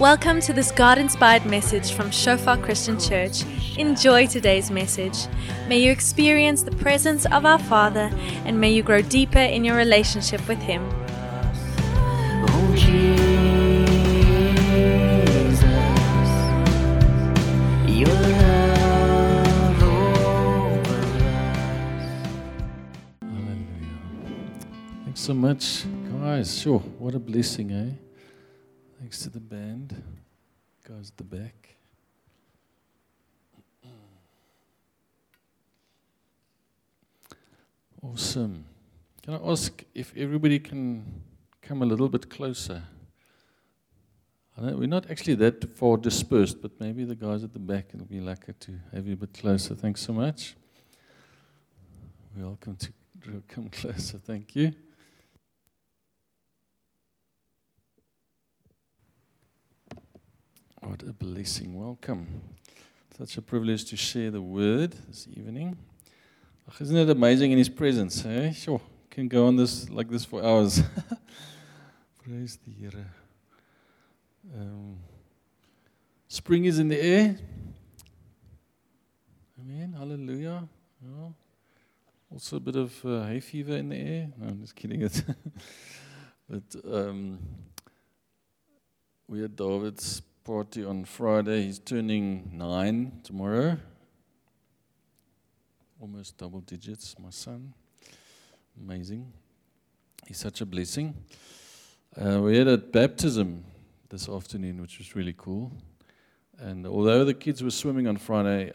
[0.00, 3.44] Welcome to this God inspired message from Shofar Christian Church.
[3.76, 5.26] Enjoy today's message.
[5.68, 8.10] May you experience the presence of our Father
[8.46, 10.88] and may you grow deeper in your relationship with Him.
[25.04, 25.84] Thanks so much,
[26.22, 26.58] guys.
[26.58, 28.09] Sure, what a blessing, eh?
[29.10, 30.00] Thanks to the band,
[30.86, 31.74] guys at the back.
[38.00, 38.64] Awesome.
[39.24, 41.22] Can I ask if everybody can
[41.60, 42.84] come a little bit closer?
[44.56, 48.20] We're not actually that far dispersed, but maybe the guys at the back will be
[48.20, 49.74] lucky to have you a bit closer.
[49.74, 50.54] Thanks so much.
[52.36, 52.92] Welcome to
[53.48, 54.18] come closer.
[54.18, 54.72] Thank you.
[60.82, 61.78] What a blessing.
[61.78, 62.40] Welcome.
[63.16, 65.76] Such a privilege to share the word this evening.
[66.80, 68.24] Isn't it amazing in his presence?
[68.24, 68.52] Eh?
[68.52, 68.80] Sure.
[69.10, 70.82] Can go on this like this for hours.
[72.24, 73.04] Praise the.
[74.58, 74.96] Um,
[76.28, 77.36] spring is in the air.
[79.60, 79.94] Amen.
[79.98, 80.66] Hallelujah.
[82.32, 84.28] Also a bit of uh, hay fever in the air.
[84.38, 85.22] No, I'm just kidding it.
[86.48, 87.38] but um,
[89.28, 91.64] we had David's party on Friday.
[91.64, 93.76] He's turning nine tomorrow.
[96.00, 97.74] Almost double digits, my son.
[98.80, 99.32] Amazing.
[100.26, 101.14] He's such a blessing.
[102.16, 103.64] Uh, we had a baptism
[104.08, 105.70] this afternoon, which was really cool.
[106.58, 108.72] And although the kids were swimming on Friday,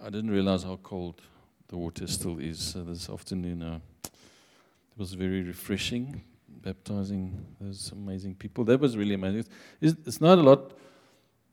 [0.00, 1.20] I didn't realize how cold
[1.68, 2.58] the water still is.
[2.58, 8.64] So this afternoon, uh, it was very refreshing, baptizing those amazing people.
[8.64, 9.44] That was really amazing.
[9.80, 10.72] It's, it's not a lot.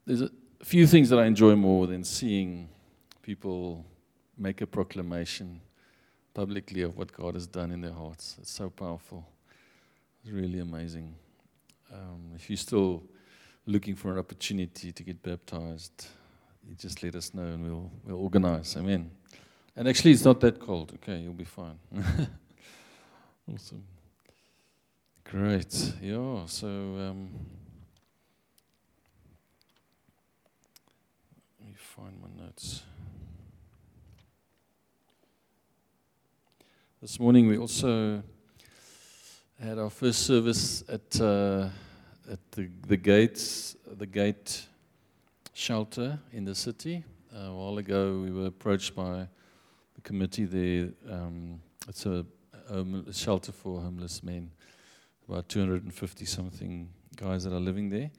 [0.06, 0.30] There's a
[0.62, 2.68] few things that I enjoy more than seeing
[3.22, 3.84] people
[4.36, 5.60] make a proclamation
[6.34, 8.36] publicly of what God has done in their hearts.
[8.40, 9.26] It's so powerful.
[10.22, 11.14] It's really amazing.
[11.92, 13.04] Um, if you're still
[13.66, 16.08] looking for an opportunity to get baptized,
[16.68, 18.76] you just let us know and we'll, we'll organize.
[18.76, 19.10] Amen.
[19.76, 20.92] And actually, it's not that cold.
[20.94, 21.78] Okay, you'll be fine.
[23.52, 23.82] awesome.
[25.24, 25.92] Great.
[26.00, 27.30] Yeah, so um,
[31.58, 32.82] let me find my notes.
[37.00, 38.20] This morning, we also
[39.62, 41.68] had our first service at, uh,
[42.28, 44.66] at the, the gates, the gate
[45.52, 47.04] shelter in the city.
[47.32, 49.28] Uh, a while ago, we were approached by
[49.94, 50.88] the committee there.
[51.08, 52.26] Um, it's a,
[52.70, 54.50] a shelter for homeless men,
[55.28, 58.10] about 250 something guys that are living there.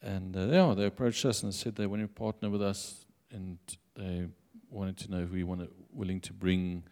[0.00, 3.58] And uh, yeah, they approached us and said they want to partner with us, and
[3.96, 4.26] they
[4.70, 6.82] wanted to know if we wanted willing to bring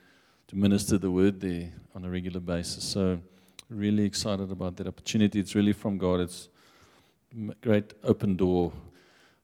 [0.48, 2.82] to minister the word there on a regular basis.
[2.82, 3.20] So,
[3.68, 5.40] really excited about that opportunity.
[5.40, 6.20] It's really from God.
[6.20, 6.48] It's
[7.32, 8.72] a great open door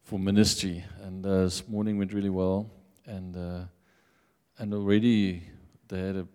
[0.03, 0.85] for ministry.
[1.03, 2.71] And uh, this morning went really well.
[3.07, 3.65] And uh,
[4.59, 5.43] and already
[5.89, 6.27] they had, a,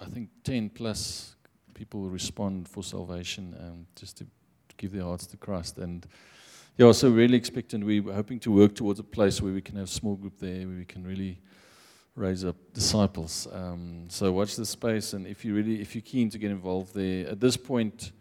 [0.00, 1.36] I think, 10 plus
[1.74, 4.26] people respond for salvation um, just to
[4.76, 5.78] give their hearts to Christ.
[5.78, 6.06] And
[6.78, 7.84] yeah, so really expectant.
[7.84, 10.38] We were hoping to work towards a place where we can have a small group
[10.38, 11.38] there, where we can really
[12.16, 13.46] raise up disciples.
[13.52, 16.94] Um, so watch the space, and if you really, if you're keen to get involved
[16.94, 18.12] there, at this point,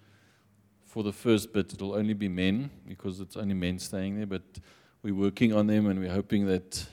[0.85, 4.25] for the first bit, it'll only be men because it's only men staying there.
[4.25, 4.43] But
[5.01, 6.85] we're working on them, and we're hoping that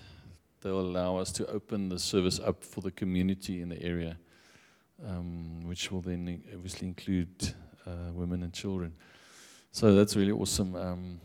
[0.61, 4.17] they'll allow us to open the service up for the community in the area,
[5.05, 7.55] um, which will then obviously include
[7.85, 8.95] uh, women and children.
[9.73, 10.77] So that's really awesome.
[10.77, 11.21] Um,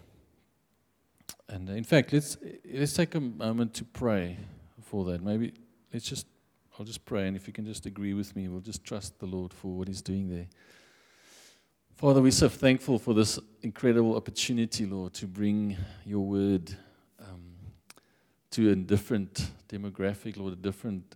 [1.49, 2.37] and in fact, let's
[2.73, 4.37] let's take a moment to pray
[4.81, 5.21] for that.
[5.21, 5.53] Maybe
[5.91, 6.27] let's just
[6.77, 9.27] I'll just pray, and if you can just agree with me, we'll just trust the
[9.27, 10.47] Lord for what He's doing there.
[11.95, 16.75] Father, we're so thankful for this incredible opportunity, Lord, to bring your word
[17.19, 17.53] um,
[18.51, 21.15] to a different demographic, Lord, a different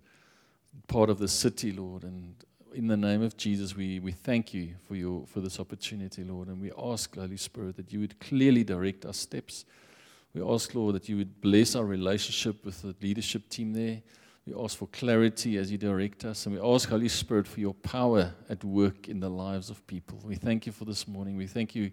[0.87, 2.03] part of the city, Lord.
[2.03, 2.35] And
[2.73, 6.47] in the name of Jesus, we, we thank you for, your, for this opportunity, Lord.
[6.47, 9.65] And we ask, Holy Spirit, that you would clearly direct our steps.
[10.33, 14.01] We ask, Lord, that you would bless our relationship with the leadership team there.
[14.45, 16.45] We ask for clarity as you direct us.
[16.45, 20.21] And we ask, Holy Spirit, for your power at work in the lives of people.
[20.23, 21.35] We thank you for this morning.
[21.35, 21.91] We thank you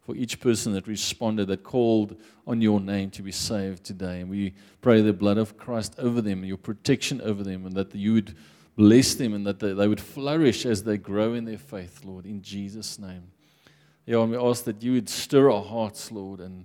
[0.00, 4.20] for each person that responded, that called on your name to be saved today.
[4.20, 7.94] And we pray the blood of Christ over them, your protection over them, and that
[7.94, 8.34] you would
[8.76, 12.26] bless them and that they, they would flourish as they grow in their faith, Lord,
[12.26, 13.30] in Jesus' name.
[14.06, 16.64] Yeah, and we ask that you would stir our hearts, Lord, and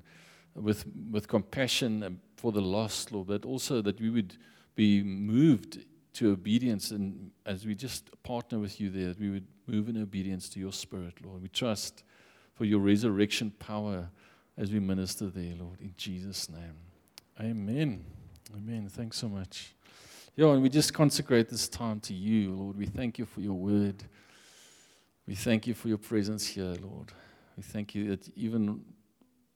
[0.57, 4.35] with, with compassion for the lost, Lord, but also that we would
[4.75, 6.91] be moved to obedience.
[6.91, 10.73] And as we just partner with you there, we would move in obedience to your
[10.73, 11.41] spirit, Lord.
[11.41, 12.03] We trust
[12.53, 14.09] for your resurrection power
[14.57, 16.75] as we minister there, Lord, in Jesus' name.
[17.39, 18.03] Amen.
[18.55, 18.89] Amen.
[18.89, 19.75] Thanks so much.
[20.35, 22.77] Yeah, and we just consecrate this time to you, Lord.
[22.77, 24.03] We thank you for your word.
[25.27, 27.11] We thank you for your presence here, Lord.
[27.55, 28.83] We thank you that even,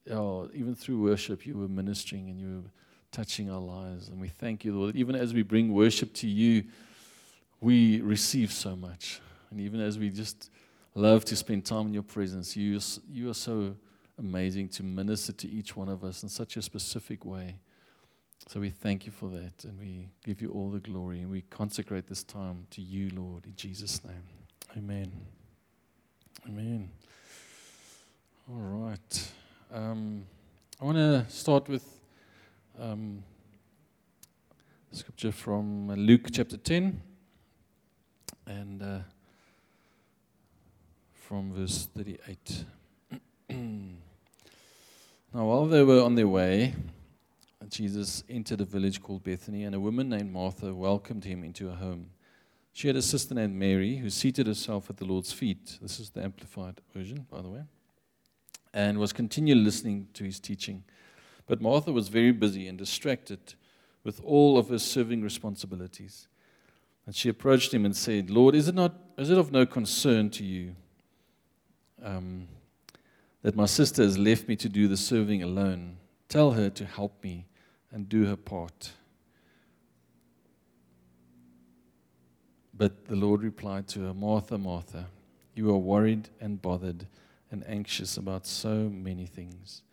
[0.09, 2.69] oh, even through worship, you were ministering and you were
[3.11, 4.09] touching our lives.
[4.09, 6.63] And we thank you, Lord, even as we bring worship to you,
[7.59, 9.21] we receive so much.
[9.51, 10.49] And even as we just
[10.95, 13.75] love to spend time in your presence, you, you are so
[14.17, 17.55] amazing to minister to each one of us in such a specific way.
[18.47, 21.41] So we thank you for that and we give you all the glory and we
[21.41, 24.23] consecrate this time to you, Lord, in Jesus' name.
[24.75, 25.11] Amen.
[26.47, 26.89] Amen.
[28.49, 29.31] All right.
[29.73, 30.25] Um,
[30.81, 31.85] I want to start with
[32.77, 33.23] um,
[34.91, 37.01] scripture from Luke chapter 10
[38.47, 38.99] and uh,
[41.13, 42.65] from verse 38.
[43.49, 43.95] now,
[45.31, 46.75] while they were on their way,
[47.69, 51.75] Jesus entered a village called Bethany, and a woman named Martha welcomed him into her
[51.75, 52.09] home.
[52.73, 55.77] She had a sister named Mary who seated herself at the Lord's feet.
[55.81, 57.61] This is the Amplified Version, by the way,
[58.73, 60.83] and was continually listening to his teaching.
[61.47, 63.55] But Martha was very busy and distracted
[64.03, 66.27] with all of her serving responsibilities.
[67.05, 70.29] And she approached him and said, Lord, is it, not, is it of no concern
[70.31, 70.75] to you
[72.03, 72.47] um,
[73.41, 75.97] that my sister has left me to do the serving alone?
[76.29, 77.47] Tell her to help me
[77.91, 78.91] and do her part.
[82.73, 85.07] But the Lord replied to her, Martha, Martha,
[85.53, 87.05] you are worried and bothered
[87.51, 89.83] and anxious about so many things,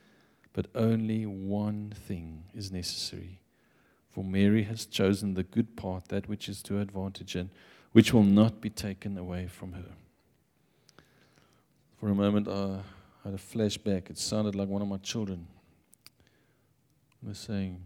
[0.52, 3.40] but only one thing is necessary.
[4.10, 7.50] For Mary has chosen the good part, that which is to her advantage, and
[7.92, 9.92] which will not be taken away from her.
[11.98, 12.78] For a moment, I
[13.24, 14.08] had a flashback.
[14.08, 15.48] It sounded like one of my children
[17.22, 17.82] was saying,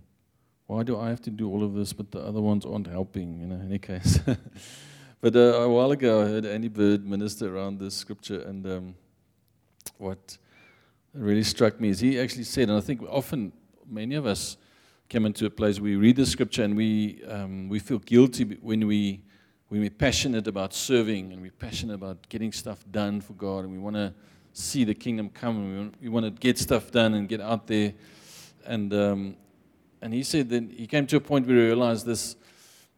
[0.66, 3.40] why do I have to do all of this, but the other ones aren't helping?
[3.40, 4.18] You know, in any case.
[5.20, 8.94] but uh, a while ago, I heard Andy Byrd minister around this scripture, and um,
[9.98, 10.38] what
[11.14, 13.52] really struck me is he actually said, and I think often
[13.88, 14.56] many of us
[15.10, 18.44] come into a place where we read the scripture and we um, we feel guilty
[18.44, 19.20] when we
[19.68, 23.72] when we're passionate about serving and we're passionate about getting stuff done for God, and
[23.72, 24.12] we want to
[24.54, 27.94] see the kingdom come, and we want, to get stuff done and get out there
[28.66, 29.36] and um,
[30.00, 32.36] and he said that he came to a point where he realized this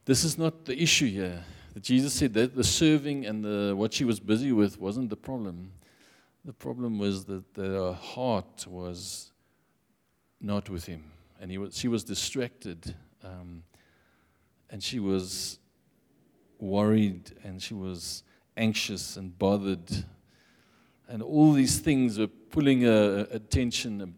[0.05, 1.45] this is not the issue here.
[1.73, 5.17] That Jesus said that the serving and the what she was busy with wasn't the
[5.17, 5.73] problem.
[6.45, 9.33] The problem was that her heart was
[10.41, 11.11] not with him,
[11.41, 13.63] and he was, she was distracted, um,
[14.69, 15.59] and she was
[16.61, 18.25] worried, and she was
[18.59, 20.05] anxious and bothered,
[21.09, 24.15] and all these things were pulling her attention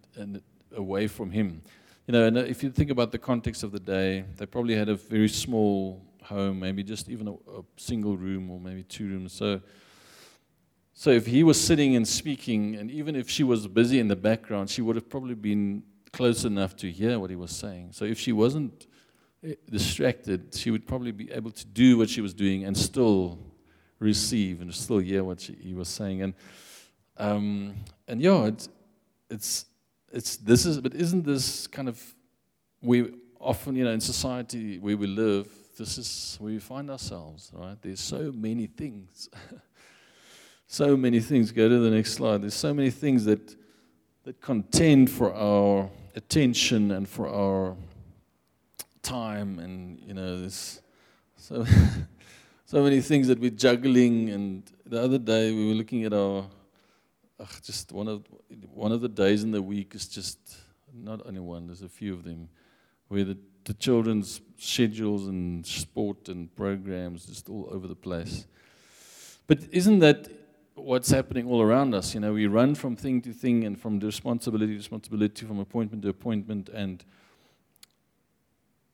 [0.75, 1.63] away from him.
[2.09, 4.89] You know, and if you think about the context of the day, they probably had
[4.89, 9.33] a very small home, maybe just even a, a single room or maybe two rooms.
[9.33, 9.61] So,
[10.99, 14.17] so if he was sitting and speaking, and even if she was busy in the
[14.17, 17.91] background, she would have probably been close enough to hear what he was saying.
[17.93, 18.87] So if she wasn't
[19.45, 23.39] eh, distracted, she would probably be able to do what she was doing and still
[23.99, 26.23] receive and still hear what she, he was saying.
[26.23, 26.35] And
[27.19, 27.75] um,
[28.09, 28.71] and yeah, it's
[29.29, 29.67] it's
[30.11, 32.03] it's this is but isn't this kind of
[32.81, 37.51] we often you know in society where we live this is where we find ourselves
[37.55, 39.29] right there's so many things
[40.67, 43.57] so many things go to the next slide there's so many things that
[44.25, 47.77] that contend for our attention and for our
[49.03, 50.83] time and you know there's
[51.37, 51.65] so
[52.65, 56.45] so many things that we're juggling and the other day we were looking at our
[57.39, 58.25] ugh, just one of
[58.73, 60.39] one of the days in the week is just
[60.93, 61.67] not only one.
[61.67, 62.49] There's a few of them
[63.09, 68.47] where the, the children's schedules and sport and programs just all over the place.
[69.47, 70.29] But isn't that
[70.77, 72.15] what's happening all around us?
[72.15, 76.03] You know, we run from thing to thing and from responsibility to responsibility, from appointment
[76.03, 77.05] to appointment, and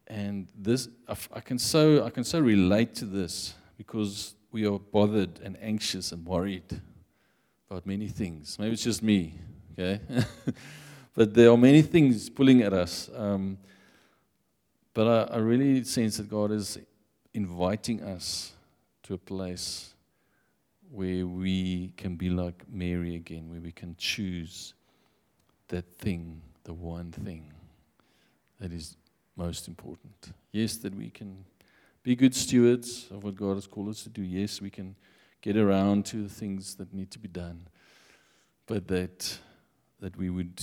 [0.06, 5.40] and this I can so I can so relate to this because we are bothered
[5.42, 6.80] and anxious and worried
[7.70, 8.58] about many things.
[8.58, 9.34] Maybe it's just me,
[9.72, 10.00] okay?
[11.14, 13.10] but there are many things pulling at us.
[13.14, 13.58] Um,
[14.92, 16.78] but I, I really sense that God is
[17.32, 18.52] inviting us
[19.04, 19.91] to a place
[20.92, 24.74] where we can be like Mary again, where we can choose
[25.68, 27.50] that thing the one thing
[28.60, 28.96] that is
[29.34, 30.32] most important.
[30.52, 31.46] Yes, that we can
[32.02, 34.22] be good stewards of what God has called us to do.
[34.22, 34.94] Yes, we can
[35.40, 37.68] get around to the things that need to be done,
[38.66, 39.38] but that
[40.00, 40.62] that we would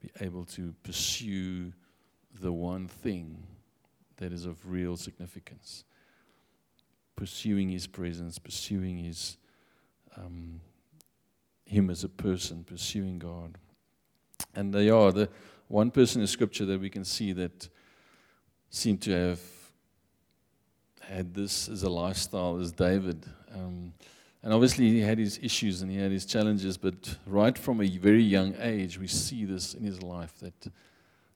[0.00, 1.72] be able to pursue
[2.40, 3.42] the one thing
[4.16, 5.84] that is of real significance.
[7.14, 9.36] Pursuing His presence, pursuing His
[10.16, 10.60] um,
[11.64, 13.58] Him as a person, pursuing God.
[14.54, 15.28] And they are the
[15.68, 17.68] one person in Scripture that we can see that
[18.70, 19.40] seemed to have
[21.00, 23.24] had this as a lifestyle is David.
[23.54, 23.92] Um,
[24.42, 27.88] and obviously, he had his issues and he had his challenges, but right from a
[27.98, 30.70] very young age, we see this in his life that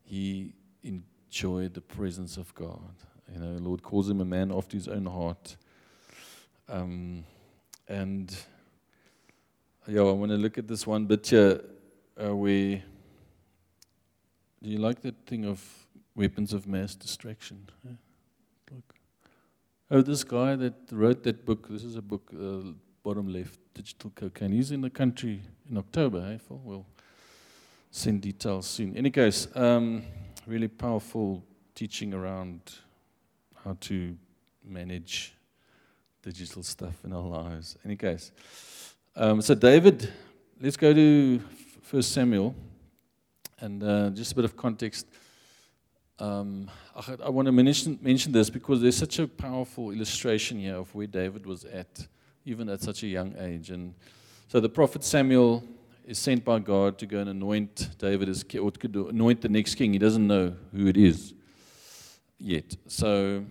[0.03, 2.95] he enjoyed the presence of God.
[3.33, 5.57] You know, the Lord calls him a man after his own heart.
[6.69, 7.25] Um,
[7.89, 8.37] and
[9.91, 11.61] yeah, I want to look at this one bit here
[12.23, 12.83] uh, where.
[14.63, 15.65] Do you like that thing of
[16.15, 16.97] weapons of mass?
[17.25, 17.95] Huh?
[18.71, 18.95] Look.
[19.91, 24.13] Oh, this guy that wrote that book, this is a book, uh, bottom left, Digital
[24.15, 24.53] Cocaine.
[24.53, 26.61] He's in the country in October, hey, Phil?
[26.63, 26.87] We'll
[27.91, 28.97] send details soon.
[28.97, 30.05] Any case, um,
[30.47, 31.43] really powerful
[31.75, 32.61] teaching around
[33.65, 34.17] how to
[34.63, 35.35] manage
[36.23, 37.77] digital stuff in our lives.
[37.85, 38.31] Any case,
[39.17, 40.13] um, so David,
[40.61, 41.41] let's go to
[41.83, 42.55] First Samuel,
[43.59, 45.07] and uh, just a bit of context.
[46.19, 50.77] Um, I, I want to mention, mention this because there's such a powerful illustration here
[50.77, 52.07] of where David was at,
[52.45, 53.71] even at such a young age.
[53.71, 53.95] And
[54.49, 55.65] so the prophet Samuel
[56.05, 59.49] is sent by God to go and anoint David as ki- or to anoint the
[59.49, 59.93] next king.
[59.93, 61.35] He doesn't know who it is
[62.39, 62.77] yet.
[62.87, 63.45] So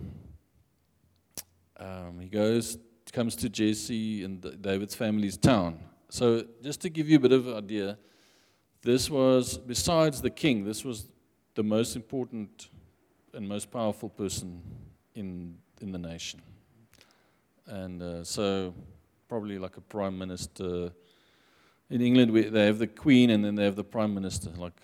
[1.78, 2.78] um, he goes,
[3.12, 5.80] comes to Jesse and David's family's town.
[6.10, 7.98] So just to give you a bit of an idea,
[8.82, 11.10] this was besides the king, this was
[11.56, 12.70] the most important
[13.34, 14.62] and most powerful person
[15.16, 16.42] in in the nation.
[17.68, 18.74] And uh, so
[19.28, 20.92] probably like a prime minister.
[21.90, 24.80] In England, we, they have the queen and then they have the prime minister, like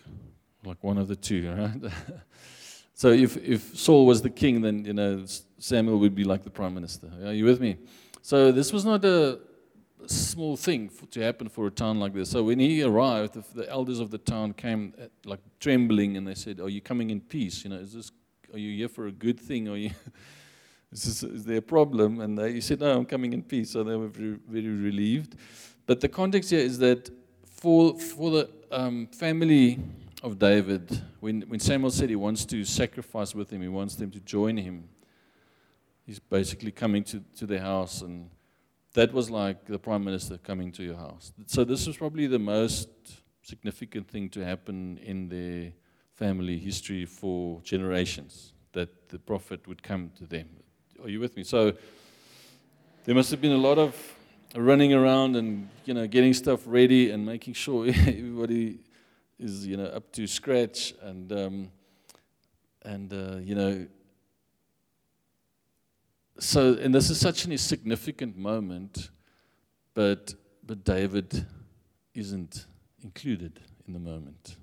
[0.63, 1.91] like one of the two, right?
[2.93, 5.25] so if if Saul was the king, then you know
[5.57, 7.09] Samuel would be like the prime minister.
[7.23, 7.77] Are you with me?
[8.21, 9.39] So this was not a
[10.07, 12.29] small thing for, to happen for a town like this.
[12.29, 16.27] So when he arrived, the, the elders of the town came at, like trembling and
[16.27, 17.63] they said, "Are you coming in peace?
[17.63, 18.11] You know, is this?
[18.53, 19.67] Are you here for a good thing?
[19.69, 19.91] Are you?"
[20.91, 22.21] Is, this, is there a problem?
[22.21, 23.71] And they, he said, No, I'm coming in peace.
[23.71, 25.35] So they were very, very relieved.
[25.85, 27.09] But the context here is that
[27.43, 29.79] for, for the um, family
[30.23, 34.09] of David, when, when Samuel said he wants to sacrifice with him, he wants them
[34.11, 34.87] to join him,
[36.05, 38.01] he's basically coming to, to their house.
[38.01, 38.29] And
[38.93, 41.33] that was like the prime minister coming to your house.
[41.47, 42.89] So this was probably the most
[43.41, 45.73] significant thing to happen in their
[46.13, 50.47] family history for generations that the prophet would come to them.
[51.01, 51.43] Are you with me?
[51.43, 51.73] So
[53.03, 53.95] there must have been a lot of
[54.55, 58.79] running around and you know getting stuff ready and making sure everybody
[59.37, 61.71] is you know up to scratch and um,
[62.83, 63.85] and uh, you know
[66.39, 69.09] so and this is such a significant moment
[69.93, 70.33] but
[70.65, 71.45] but David
[72.13, 72.65] isn't
[73.03, 74.57] included in the moment.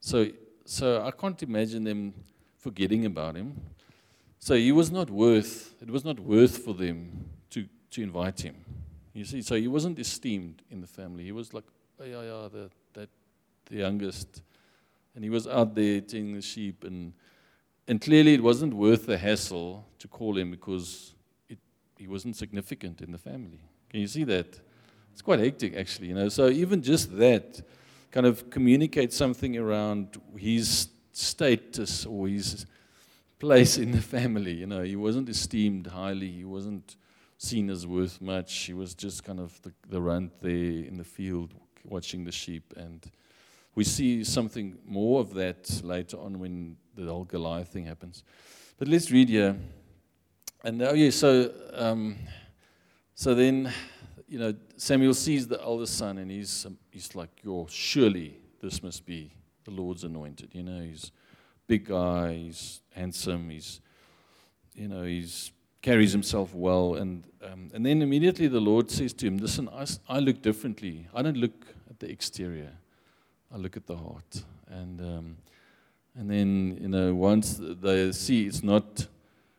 [0.00, 0.28] So
[0.64, 2.14] so I can't imagine them
[2.58, 3.60] forgetting about him.
[4.38, 8.56] So he was not worth it was not worth for them to to invite him.
[9.14, 11.24] You see so he wasn't esteemed in the family.
[11.24, 11.64] He was like
[12.00, 13.08] oh yeah yeah the that
[13.66, 14.42] the youngest.
[15.14, 17.12] And he was out there tending the sheep and
[17.88, 21.14] and clearly it wasn't worth the hassle to call him because
[21.48, 21.58] it,
[21.98, 23.60] he wasn't significant in the family
[23.90, 24.60] can you see that
[25.12, 27.62] it's quite hectic actually you know so even just that
[28.10, 32.66] kind of communicates something around his status or his
[33.38, 34.52] place in the family.
[34.52, 36.30] You know, he wasn't esteemed highly.
[36.30, 36.96] He wasn't
[37.38, 38.54] seen as worth much.
[38.54, 42.72] He was just kind of the, the runt there in the field watching the sheep.
[42.76, 43.04] And
[43.74, 48.24] we see something more of that later on when the whole Goliath thing happens.
[48.78, 49.56] But let's read here.
[50.66, 52.16] And oh yeah, so um,
[53.14, 53.72] so then
[54.26, 58.82] you know Samuel sees the eldest son, and he's um, he's like, "Yo, surely this
[58.82, 59.30] must be
[59.64, 61.12] the Lord's anointed." You know, he's
[61.68, 63.80] big guy, he's handsome, he's,
[64.74, 66.96] you know, he's carries himself well.
[66.96, 71.06] And, um, and then immediately the Lord says to him, Listen, I, I look differently.
[71.14, 72.72] I don't look at the exterior,
[73.54, 74.42] I look at the heart.
[74.66, 75.36] And, um,
[76.16, 79.06] and then, you know, once they see it's not.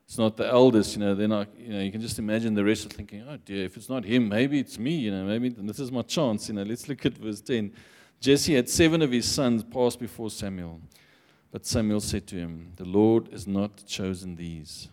[0.07, 1.13] It's not the eldest, you know.
[1.13, 3.89] Then you know, you can just imagine the rest of thinking, "Oh dear, if it's
[3.89, 5.25] not him, maybe it's me, you know.
[5.25, 7.73] Maybe this is my chance, you know." Let's look at verse ten.
[8.19, 10.81] Jesse had seven of his sons pass before Samuel.
[11.51, 14.89] But Samuel said to him, The Lord has not chosen these.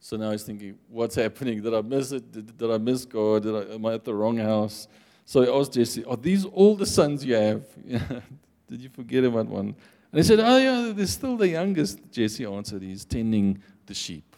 [0.00, 1.62] So now he's thinking, What's happening?
[1.62, 2.30] Did I miss it?
[2.30, 3.42] Did, did I miss God?
[3.42, 4.88] Did I, am I at the wrong house?
[5.24, 7.64] So he asked Jesse, Are these all the sons you have?
[8.68, 9.74] did you forget about one?
[10.14, 11.98] And he said, Oh, yeah, there's still the youngest.
[12.12, 14.36] Jesse answered, He's tending the sheep.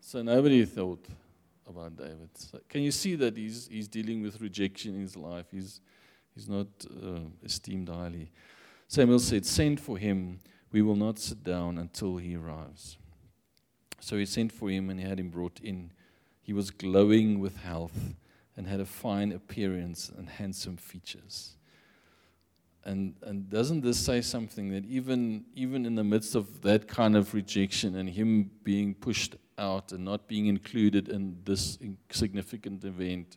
[0.00, 1.04] So nobody thought
[1.68, 2.30] about David.
[2.32, 5.44] So can you see that he's, he's dealing with rejection in his life?
[5.50, 5.82] He's,
[6.34, 8.32] he's not uh, esteemed highly.
[8.88, 10.38] Samuel said, Send for him.
[10.72, 12.96] We will not sit down until he arrives.
[14.00, 15.92] So he sent for him and he had him brought in.
[16.40, 18.14] He was glowing with health
[18.56, 21.56] and had a fine appearance and handsome features.
[22.84, 27.16] And, and doesn't this say something that even, even in the midst of that kind
[27.16, 31.78] of rejection and him being pushed out and not being included in this
[32.10, 33.36] significant event,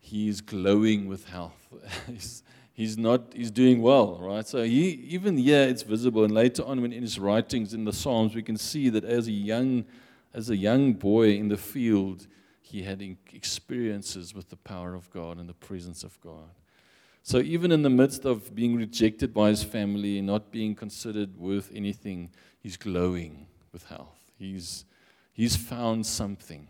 [0.00, 1.72] he is glowing with health.
[2.08, 4.46] he's, he's not he's doing well, right?
[4.46, 7.92] So he even here it's visible, and later on when in his writings in the
[7.92, 9.84] Psalms, we can see that as a young
[10.34, 12.26] as a young boy in the field,
[12.60, 13.00] he had
[13.32, 16.50] experiences with the power of God and the presence of God.
[17.22, 21.70] So even in the midst of being rejected by his family, not being considered worth
[21.74, 24.18] anything, he's glowing with health.
[24.38, 24.84] He's
[25.32, 26.66] he's found something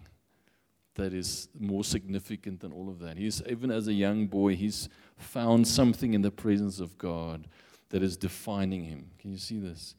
[0.94, 3.16] that is more significant than all of that.
[3.16, 7.49] He's even as a young boy, he's found something in the presence of God
[7.88, 9.11] that is defining him.
[9.18, 9.94] Can you see this?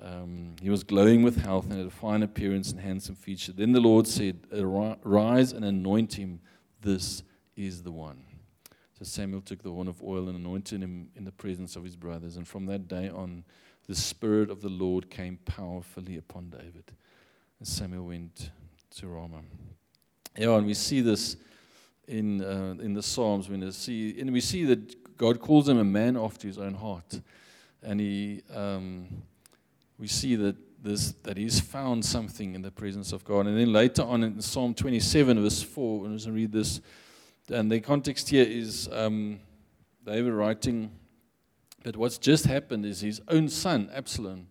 [0.00, 3.52] Um, he was glowing with health and had a fine appearance and handsome feature.
[3.52, 6.40] Then the Lord said, Arise and anoint him.
[6.80, 7.22] This
[7.56, 8.24] is the one.
[9.02, 11.96] So Samuel took the horn of oil and anointed him in the presence of his
[11.96, 12.36] brothers.
[12.36, 13.42] And from that day on,
[13.88, 16.84] the Spirit of the Lord came powerfully upon David.
[17.58, 18.50] And Samuel went
[18.98, 19.40] to Ramah.
[20.38, 21.36] Yeah, and we see this
[22.06, 25.84] in, uh, in the Psalms when see, and we see that God calls him a
[25.84, 27.20] man after his own heart.
[27.82, 29.08] And he, um,
[29.98, 33.48] we see that, this, that he's found something in the presence of God.
[33.48, 36.80] And then later on in Psalm 27, verse 4, when I read this,
[37.48, 39.40] and the context here is um,
[40.04, 40.90] David writing
[41.82, 44.46] that what's just happened is his own son, Absalom,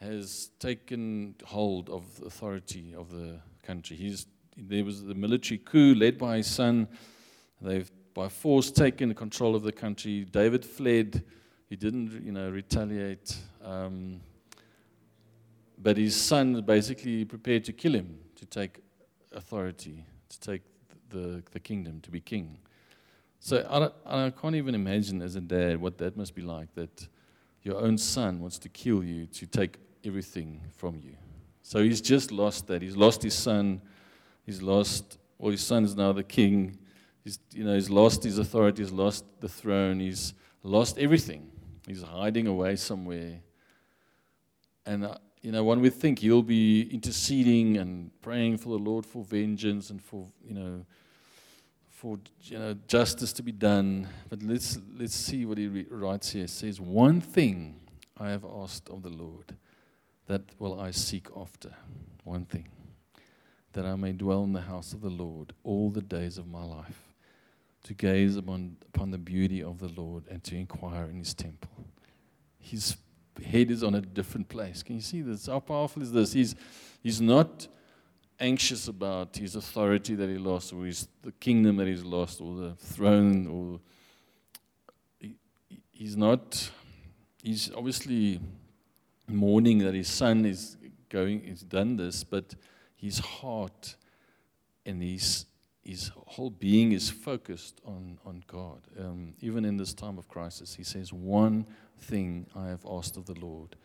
[0.00, 3.96] has taken hold of the authority of the country.
[3.96, 6.88] He's there was the military coup led by his son.
[7.60, 10.24] They've by force taken control of the country.
[10.24, 11.22] David fled.
[11.70, 13.34] He didn't, you know, retaliate.
[13.64, 14.20] Um,
[15.78, 18.80] but his son basically prepared to kill him, to take
[19.32, 20.62] authority, to take
[21.12, 22.58] the, the kingdom, to be king.
[23.40, 27.08] So I, I can't even imagine as a dad what that must be like that
[27.62, 31.16] your own son wants to kill you to take everything from you.
[31.62, 32.82] So he's just lost that.
[32.82, 33.80] He's lost his son.
[34.44, 36.78] He's lost, well, his son is now the king.
[37.24, 41.50] He's, you know, he's lost his authority, he's lost the throne, he's lost everything.
[41.86, 43.40] He's hiding away somewhere.
[44.86, 49.06] And, uh, you know, one would think he'll be interceding and praying for the Lord
[49.06, 50.84] for vengeance and for, you know,
[52.02, 54.08] for you know justice to be done.
[54.28, 56.44] But let's let's see what he re- writes here.
[56.44, 57.80] It says, "One thing
[58.18, 59.54] I have asked of the Lord,
[60.26, 61.70] that will I seek after.
[62.24, 62.68] One thing."
[63.72, 66.62] that I may dwell in the house of the Lord all the days of my
[66.62, 67.14] life,
[67.84, 71.70] to gaze upon, upon the beauty of the Lord and to inquire in his temple.
[72.58, 72.96] His
[73.42, 74.82] head is on a different place.
[74.82, 75.46] Can you see this?
[75.46, 76.34] How powerful is this?
[76.34, 76.54] He's,
[77.02, 77.66] he's not
[78.40, 82.56] anxious about his authority that he lost, or his, the kingdom that he's lost, or
[82.56, 83.80] the throne, or
[85.20, 85.36] he,
[85.92, 86.70] he's not.
[87.42, 88.40] He's obviously
[89.28, 90.76] mourning that his son is
[91.08, 92.54] going, he's done this, but
[92.96, 93.96] his heart
[94.86, 95.46] and his,
[95.84, 98.80] his whole being is focused on, on God.
[98.98, 101.66] Um, even in this time of crisis, he says, One
[102.00, 103.76] thing I have asked of the Lord,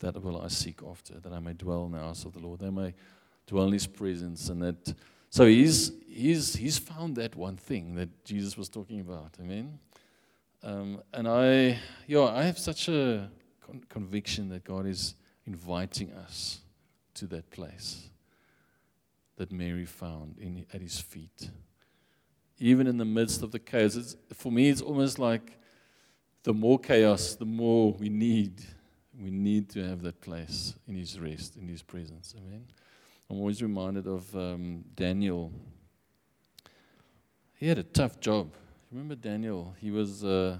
[0.00, 2.60] that will I seek after, that I may dwell in the house of the Lord,
[2.60, 2.94] that I may
[3.48, 4.48] dwell in his presence.
[4.50, 4.94] And that,
[5.30, 9.34] so he's, he's, he's found that one thing that Jesus was talking about.
[9.40, 9.78] Amen.
[10.62, 13.28] Um, and I, yeah, I have such a
[13.60, 15.14] con- conviction that God is
[15.46, 16.60] inviting us
[17.14, 18.10] to that place
[19.36, 21.50] that Mary found in, at his feet.
[22.58, 25.58] Even in the midst of the chaos, for me, it's almost like
[26.42, 28.62] the more chaos, the more we need.
[29.20, 32.34] We need to have that place in his rest, in his presence.
[32.36, 32.64] Amen.
[33.30, 35.52] I'm always reminded of um, Daniel.
[37.56, 38.54] He had a tough job.
[38.90, 39.74] Remember Daniel?
[39.78, 40.56] He was uh,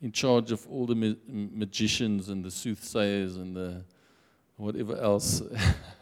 [0.00, 3.82] in charge of all the ma- magicians and the soothsayers and the
[4.56, 5.42] whatever else.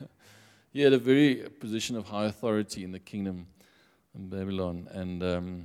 [0.73, 3.49] he had a very position of high authority in the kingdom
[4.15, 4.87] in Babylon.
[4.93, 5.65] And um,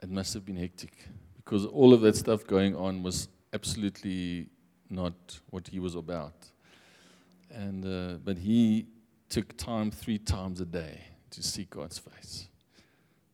[0.00, 0.92] it must have been hectic
[1.36, 4.50] because all of that stuff going on was absolutely
[4.88, 6.51] not what he was about.
[7.54, 8.86] And uh, but he
[9.28, 12.48] took time three times a day to seek God's face.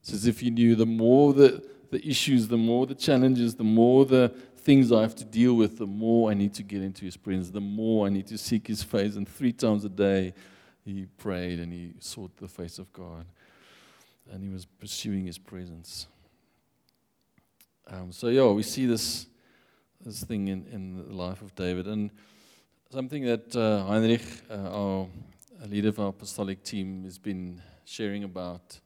[0.00, 3.64] It's as if he knew the more the, the issues, the more the challenges, the
[3.64, 7.04] more the things I have to deal with, the more I need to get into
[7.04, 9.16] his presence, the more I need to seek his face.
[9.16, 10.34] And three times a day
[10.84, 13.26] he prayed and he sought the face of God.
[14.30, 16.06] And he was pursuing his presence.
[17.86, 19.26] Um, so yeah, we see this
[20.04, 21.86] this thing in, in the life of David.
[21.86, 22.10] And
[22.90, 25.06] something that uh, Heinrich, uh, our
[25.66, 28.80] leader of our apostolic team, has been sharing about,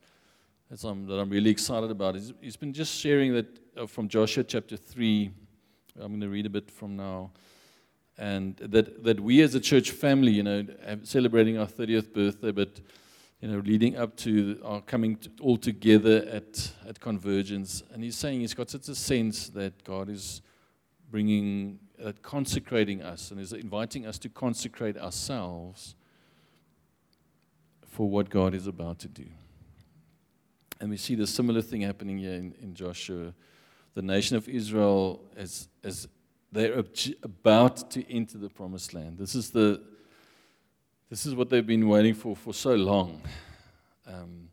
[0.71, 4.09] that I'm, that I'm really excited about, is he's been just sharing that uh, from
[4.09, 5.31] Joshua chapter 3.
[6.01, 7.31] I'm going to read a bit from now.
[8.19, 10.67] And that, that we as a church family, you know,
[11.05, 12.81] celebrating our 30th birthday, but
[13.41, 17.83] you know, leading up to our coming all together at, at Convergence.
[17.93, 20.43] And he's saying he's got such a sense that God is
[21.11, 25.95] bringing, uh, consecrating us and is inviting us to consecrate ourselves
[27.87, 29.27] for what God is about to do.
[30.81, 33.35] And we see the similar thing happening here in, in Joshua.
[33.95, 36.09] The nation of Israel, as, as
[36.51, 36.83] they're
[37.23, 39.81] about to enter the promised land, this is, the,
[41.09, 43.21] this is what they've been waiting for for so long.
[44.07, 44.49] Um,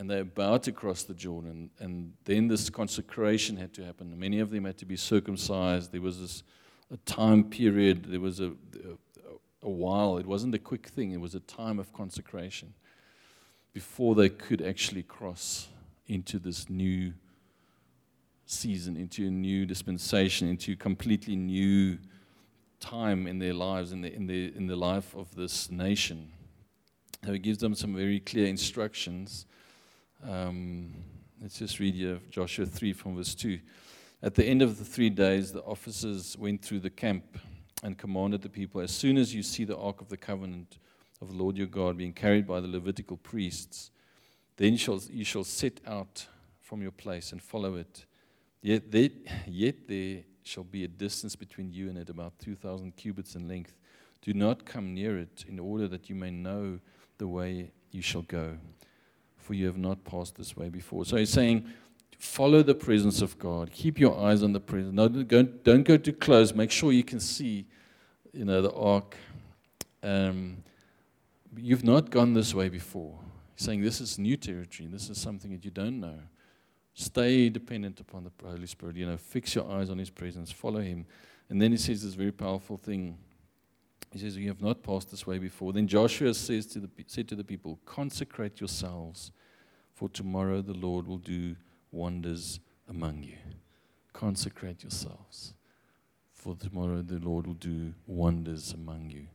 [0.00, 1.68] and they're about to cross the Jordan.
[1.78, 4.18] And then this consecration had to happen.
[4.18, 5.92] Many of them had to be circumcised.
[5.92, 6.42] There was this,
[6.90, 8.96] a time period, there was a, a,
[9.62, 10.16] a while.
[10.16, 12.72] It wasn't a quick thing, it was a time of consecration
[13.74, 15.68] before they could actually cross
[16.06, 17.12] into this new
[18.46, 21.98] season, into a new dispensation, into a completely new
[22.80, 26.32] time in their lives, in the, in the, in the life of this nation.
[27.22, 29.44] So he gives them some very clear instructions
[30.28, 30.92] um,
[31.40, 33.58] let's just read here Joshua 3 from verse 2.
[34.22, 37.38] At the end of the three days, the officers went through the camp
[37.82, 40.78] and commanded the people As soon as you see the ark of the covenant
[41.22, 43.90] of the Lord your God being carried by the Levitical priests,
[44.56, 46.26] then shall, you shall set out
[46.60, 48.04] from your place and follow it.
[48.60, 48.92] Yet
[49.46, 53.78] yet there shall be a distance between you and it, about 2,000 cubits in length.
[54.20, 56.78] Do not come near it, in order that you may know
[57.16, 58.58] the way you shall go
[59.50, 61.04] for you have not passed this way before.
[61.04, 61.68] So he's saying,
[62.20, 63.72] follow the presence of God.
[63.72, 64.94] Keep your eyes on the presence.
[64.94, 66.54] No, don't, don't go too close.
[66.54, 67.66] Make sure you can see,
[68.32, 69.16] you know, the ark.
[70.04, 70.62] Um,
[71.56, 73.18] you've not gone this way before.
[73.56, 74.88] He's saying this is new territory.
[74.88, 76.20] This is something that you don't know.
[76.94, 78.94] Stay dependent upon the Holy Spirit.
[78.94, 80.52] You know, fix your eyes on His presence.
[80.52, 81.06] Follow Him.
[81.48, 83.18] And then he says this very powerful thing.
[84.12, 85.72] He says, You have not passed this way before.
[85.72, 89.32] Then Joshua says to the, said to the people, Consecrate yourselves
[90.00, 91.54] for tomorrow the Lord will do
[91.92, 92.58] wonders
[92.88, 93.36] among you.
[94.14, 95.52] Consecrate yourselves,
[96.32, 99.26] for tomorrow the Lord will do wonders among you.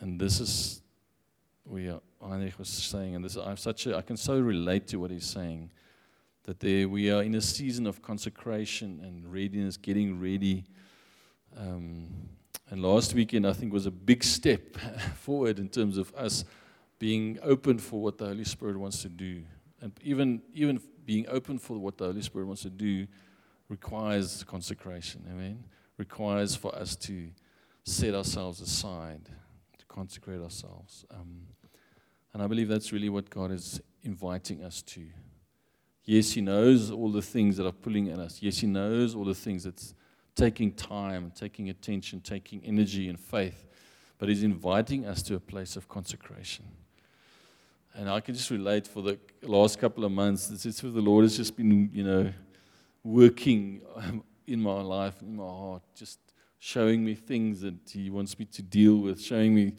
[0.00, 0.80] And this is,
[1.66, 4.86] we are, Heinrich was saying, and this I have such a, I can so relate
[4.86, 5.70] to what he's saying,
[6.44, 10.64] that there we are in a season of consecration and readiness, getting ready.
[11.54, 12.06] Um,
[12.70, 14.78] and last weekend, I think, was a big step
[15.16, 16.46] forward in terms of us
[16.98, 19.42] being open for what the Holy Spirit wants to do
[19.80, 23.06] and even, even being open for what the Holy Spirit wants to do
[23.68, 25.24] requires consecration.
[25.30, 25.64] Amen.
[25.96, 27.28] Requires for us to
[27.84, 29.24] set ourselves aside,
[29.78, 31.04] to consecrate ourselves.
[31.10, 31.46] Um,
[32.32, 35.06] and I believe that's really what God is inviting us to.
[36.04, 38.38] Yes, He knows all the things that are pulling at us.
[38.40, 39.94] Yes, He knows all the things that's
[40.34, 43.66] taking time, taking attention, taking energy and faith.
[44.18, 46.64] But He's inviting us to a place of consecration.
[47.98, 50.48] And I can just relate for the last couple of months.
[50.52, 52.32] It's if the Lord has just been, you know,
[53.02, 56.20] working um, in my life, in my heart, just
[56.60, 59.72] showing me things that He wants me to deal with, showing me,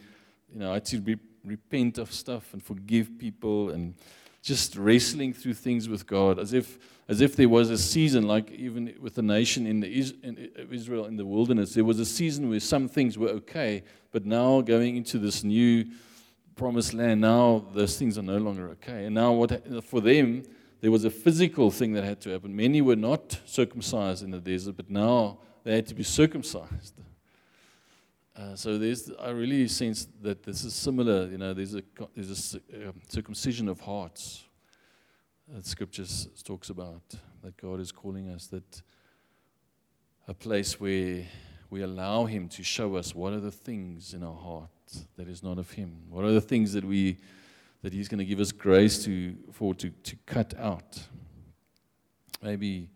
[0.51, 3.95] you know, I to re- repent of stuff and forgive people and
[4.41, 6.77] just wrestling through things with God as if,
[7.07, 9.87] as if there was a season, like even with the nation in, the,
[10.23, 14.25] in Israel in the wilderness, there was a season where some things were okay, but
[14.25, 15.85] now going into this new
[16.59, 19.05] promised land, now those things are no longer okay.
[19.05, 19.49] And now, what
[19.85, 20.43] for them,
[20.81, 22.53] there was a physical thing that had to happen.
[22.53, 26.95] Many were not circumcised in the desert, but now they had to be circumcised.
[28.35, 31.27] Uh, so there's, I really sense that this is similar.
[31.27, 34.43] You know, there's a there's a um, circumcision of hearts
[35.47, 36.05] that Scripture
[36.43, 37.03] talks about.
[37.41, 38.81] That God is calling us that
[40.27, 41.25] a place where
[41.69, 44.78] we allow Him to show us what are the things in our heart
[45.17, 46.03] that is not of Him?
[46.09, 47.17] What are the things that we
[47.81, 50.99] that He's going to give us grace to for to, to cut out?
[52.41, 52.89] maybe,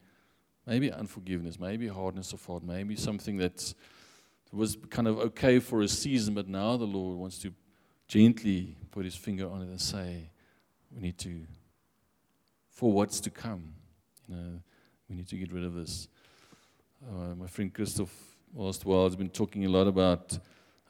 [0.66, 3.74] maybe unforgiveness, maybe hardness of heart, maybe something that
[4.52, 7.54] was kind of okay for a season, but now the Lord wants to
[8.08, 10.30] gently put His finger on it and say,
[10.92, 11.48] "We need to,
[12.70, 13.74] for what's to come,
[14.28, 14.60] you know,
[15.10, 16.08] we need to get rid of this."
[17.04, 18.14] Uh, my friend Christoph
[18.54, 20.38] last while has been talking a lot about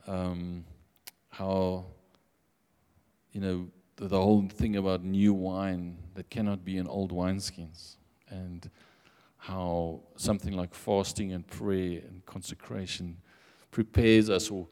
[0.05, 0.65] um,
[1.33, 1.85] how,
[3.31, 7.95] you know, the, the whole thing about new wine that cannot be in old wineskins,
[8.29, 8.69] and
[9.37, 13.17] how something like fasting and prayer and consecration
[13.71, 14.67] prepares us or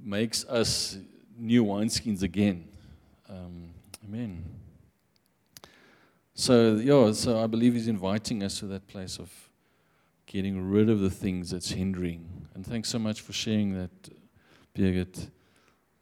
[0.00, 0.98] makes us
[1.36, 2.68] new wineskins again.
[3.28, 3.70] Um,
[4.04, 4.44] amen.
[6.34, 9.32] So, yeah, so I believe he's inviting us to that place of
[10.26, 12.46] getting rid of the things that's hindering.
[12.54, 13.90] And thanks so much for sharing that,
[14.74, 15.30] Birgit,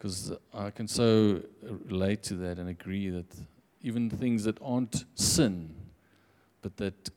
[0.05, 3.25] because I can so relate to that and agree that
[3.81, 5.75] even things that aren't sin,
[6.61, 7.09] but that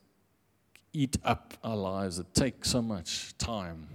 [0.94, 3.88] eat up our lives, that take so much time,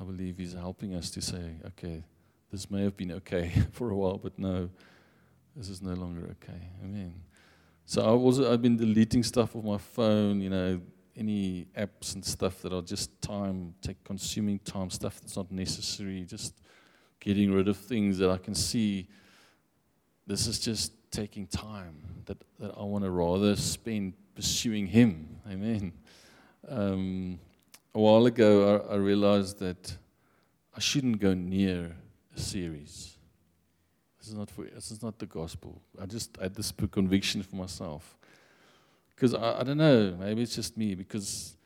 [0.00, 2.02] I believe He's helping us to say, okay,
[2.50, 4.70] this may have been okay for a while, but no,
[5.54, 6.62] this is no longer okay.
[6.82, 7.12] Amen.
[7.84, 10.80] So I also I've been deleting stuff off my phone, you know,
[11.14, 16.22] any apps and stuff that are just time, take consuming time, stuff that's not necessary,
[16.22, 16.54] just
[17.20, 19.08] getting rid of things that I can see
[20.26, 25.40] this is just taking time that, that I want to rather spend pursuing Him.
[25.50, 25.92] Amen.
[26.68, 27.40] Um,
[27.94, 29.96] a while ago, I, I realized that
[30.76, 31.96] I shouldn't go near
[32.36, 33.16] a series.
[34.18, 34.64] This is not for.
[34.64, 35.80] This is not the gospel.
[36.00, 38.16] I just I had this conviction for myself
[39.14, 40.16] because I, I don't know.
[40.18, 41.56] Maybe it's just me because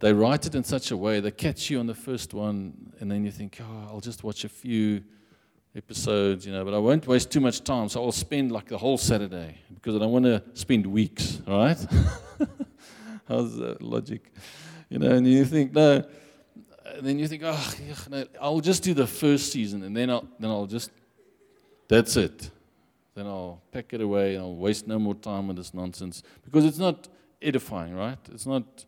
[0.00, 3.10] they write it in such a way they catch you on the first one, and
[3.10, 5.02] then you think, oh, I'll just watch a few
[5.76, 7.88] episodes, you know, but I won't waste too much time.
[7.88, 11.78] So I'll spend like the whole Saturday because I don't want to spend weeks, right?
[13.28, 14.32] How's that logic?
[14.88, 16.04] You know, and you think, no.
[16.86, 17.74] And then you think, oh,
[18.10, 20.90] no, I'll just do the first season and then I'll, then I'll just,
[21.86, 22.50] that's it.
[23.14, 26.64] Then I'll pack it away and I'll waste no more time on this nonsense because
[26.64, 27.08] it's not
[27.42, 28.18] edifying, right?
[28.32, 28.86] It's not.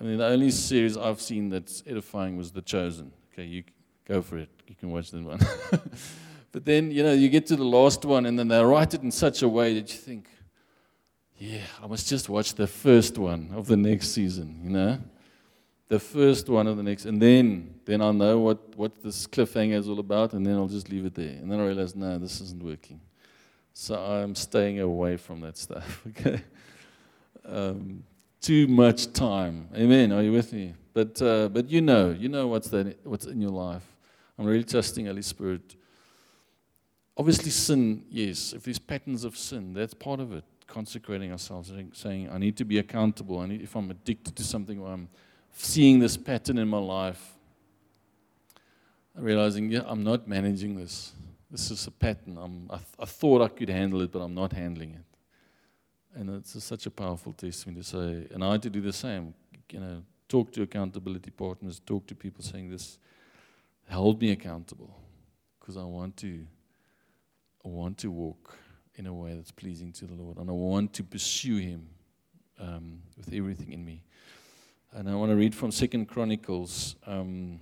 [0.00, 3.12] I mean, the only series I've seen that's edifying was The Chosen.
[3.32, 3.64] Okay, you
[4.06, 4.50] go for it.
[4.68, 5.40] You can watch that one.
[6.52, 9.02] but then, you know, you get to the last one and then they write it
[9.02, 10.28] in such a way that you think,
[11.38, 14.98] yeah, I must just watch the first one of the next season, you know?
[15.88, 19.74] The first one of the next, and then then I'll know what, what this cliffhanger
[19.74, 21.28] is all about, and then I'll just leave it there.
[21.28, 23.00] And then I realize, no, this isn't working.
[23.72, 26.42] So I'm staying away from that stuff, okay?
[27.44, 28.02] Um,
[28.46, 29.68] too much time.
[29.74, 30.12] Amen.
[30.12, 30.72] Are you with me?
[30.94, 33.84] But, uh, but you know, you know what's, that, what's in your life.
[34.38, 35.74] I'm really trusting Holy Spirit.
[37.16, 38.52] Obviously, sin, yes.
[38.52, 40.44] If there's patterns of sin, that's part of it.
[40.68, 43.40] Consecrating ourselves, saying, I need to be accountable.
[43.40, 45.08] I need, if I'm addicted to something or I'm
[45.52, 47.34] seeing this pattern in my life,
[49.16, 51.14] realizing, yeah, I'm not managing this.
[51.50, 52.38] This is a pattern.
[52.40, 55.15] I'm, I, th- I thought I could handle it, but I'm not handling it.
[56.18, 59.34] And it's such a powerful testimony to say, and I had to do the same.
[59.70, 62.98] You know, talk to accountability partners, talk to people saying this,
[63.90, 64.96] hold me accountable,
[65.60, 66.46] because I want to,
[67.64, 68.56] I want to walk
[68.94, 71.86] in a way that's pleasing to the Lord, and I want to pursue Him
[72.58, 74.02] um, with everything in me.
[74.92, 76.96] And I want to read from Second Chronicles.
[77.06, 77.60] Um,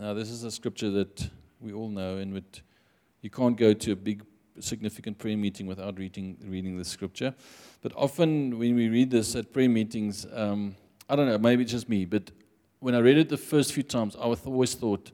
[0.00, 2.42] now, this is a scripture that we all know, and
[3.20, 4.24] you can't go to a big,
[4.60, 7.34] significant prayer meeting without reading reading the scripture.
[7.80, 10.76] But often, when we read this at prayer meetings, um,
[11.08, 12.30] I don't know, maybe it's just me, but
[12.82, 15.12] when I read it the first few times, I always thought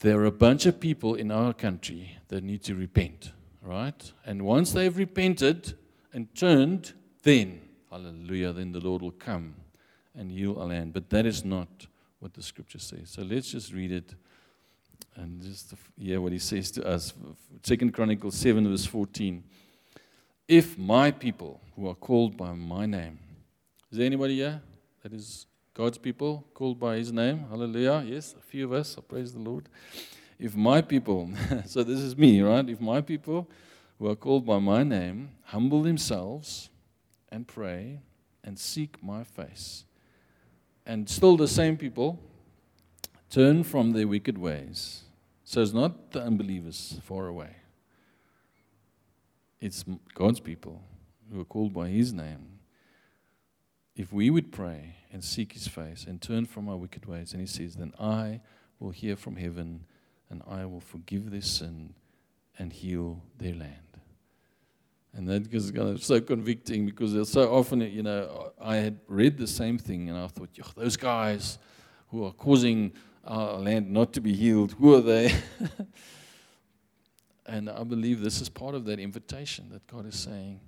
[0.00, 4.12] there are a bunch of people in our country that need to repent, right?
[4.24, 5.76] And once they've repented
[6.12, 7.60] and turned, then,
[7.90, 9.54] hallelujah, then the Lord will come
[10.14, 10.92] and heal our land.
[10.92, 11.86] But that is not
[12.20, 13.10] what the scripture says.
[13.10, 14.14] So let's just read it
[15.16, 17.12] and just hear what he says to us.
[17.62, 19.42] Second Chronicles 7, verse 14.
[20.46, 23.18] If my people who are called by my name,
[23.90, 24.60] is there anybody here
[25.02, 27.46] that is God's people called by his name?
[27.48, 28.04] Hallelujah.
[28.06, 28.96] Yes, a few of us.
[28.98, 29.68] I praise the Lord.
[30.38, 31.30] If my people,
[31.64, 32.68] so this is me, right?
[32.68, 33.48] If my people
[33.98, 36.68] who are called by my name humble themselves
[37.30, 38.00] and pray
[38.42, 39.84] and seek my face,
[40.84, 42.18] and still the same people
[43.30, 45.03] turn from their wicked ways.
[45.54, 47.54] So it's not the unbelievers far away,
[49.60, 50.82] it's God's people
[51.32, 52.58] who are called by His name.
[53.94, 57.40] If we would pray and seek His face and turn from our wicked ways, and
[57.40, 58.40] He says, then I
[58.80, 59.84] will hear from heaven
[60.28, 61.94] and I will forgive their sin
[62.58, 64.00] and heal their land.
[65.12, 69.38] And that is kind of so convicting because so often, you know, I had read
[69.38, 71.60] the same thing and I thought, those guys
[72.08, 72.92] who are causing
[73.26, 75.34] our land not to be healed, who are they?
[77.46, 80.60] and I believe this is part of that invitation that God is saying.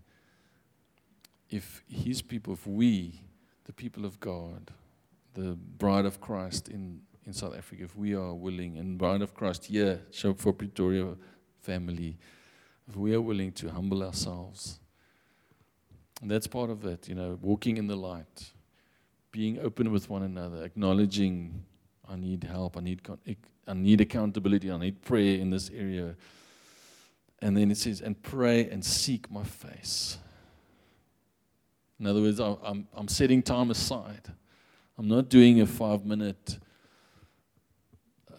[1.50, 3.20] If His people, if we,
[3.64, 4.70] the people of God,
[5.34, 9.34] the bride of Christ in, in South Africa, if we are willing, and bride of
[9.34, 11.14] Christ here, Shofar Pretoria
[11.60, 12.16] family,
[12.88, 14.80] if we are willing to humble ourselves,
[16.22, 18.52] and that's part of that, you know, walking in the light,
[19.32, 21.64] being open with one another, acknowledging
[22.08, 23.02] I need help, I need,
[23.66, 26.16] I need accountability, I need prayer in this area.
[27.40, 30.18] And then it says, and pray and seek my face.
[31.98, 34.32] In other words, I'm, I'm, setting time aside.
[34.98, 36.58] I'm not doing a five minute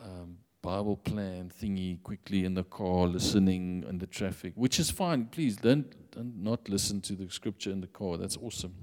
[0.04, 5.26] um, Bible plan thingy quickly in the car, listening in the traffic, which is fine.
[5.26, 8.18] Please don't, don't not listen to the scripture in the car.
[8.18, 8.76] That's awesome.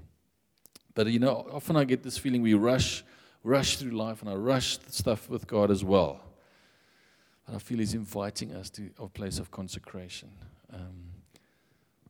[0.93, 3.03] But you know, often I get this feeling we rush,
[3.45, 6.19] rush through life, and I rush stuff with God as well.
[7.45, 10.29] And I feel He's inviting us to a place of consecration,
[10.73, 11.11] um,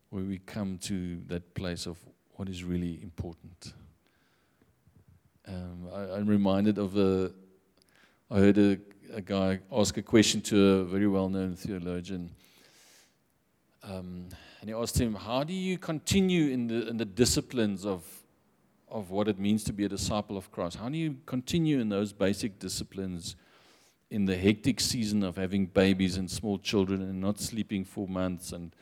[0.09, 1.97] where we come to that place of
[2.35, 3.73] what is really important.
[5.45, 7.31] Um, I, I'm reminded of a.
[8.31, 8.77] I heard a,
[9.13, 12.31] a guy ask a question to a very well-known theologian,
[13.83, 14.29] um,
[14.61, 18.03] and he asked him, "How do you continue in the in the disciplines of
[18.89, 20.77] of what it means to be a disciple of Christ?
[20.77, 23.35] How do you continue in those basic disciplines?"
[24.11, 28.51] in the hectic season of having babies and small children and not sleeping for months
[28.51, 28.73] and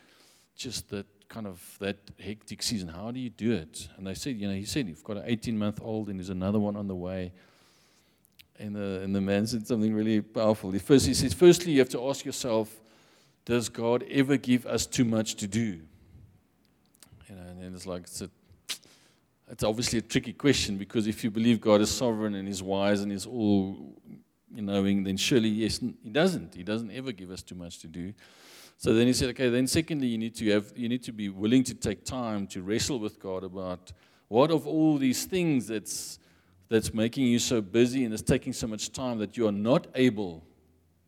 [0.56, 2.88] just that kind of that hectic season.
[2.90, 3.88] How do you do it?
[3.98, 6.30] And they said, you know, he said, you've got an 18 month old and there's
[6.30, 7.32] another one on the way.
[8.60, 10.72] And the, and the man said something really powerful.
[10.72, 12.80] He first, he says, firstly, you have to ask yourself,
[13.46, 15.80] does God ever give us too much to do?
[17.28, 18.30] You know, and then it's like, it's, a,
[19.54, 23.02] it's obviously a tricky question because if you believe God is sovereign and He's wise
[23.02, 23.94] and He's all
[24.50, 26.56] knowing, then surely, yes, He doesn't.
[26.56, 28.14] He doesn't ever give us too much to do.
[28.78, 31.30] So then he said, okay, then secondly, you need to have you need to be
[31.30, 33.94] willing to take time to wrestle with God about
[34.28, 36.18] what of all these things that's
[36.68, 39.86] that's making you so busy and it's taking so much time that you are not
[39.94, 40.44] able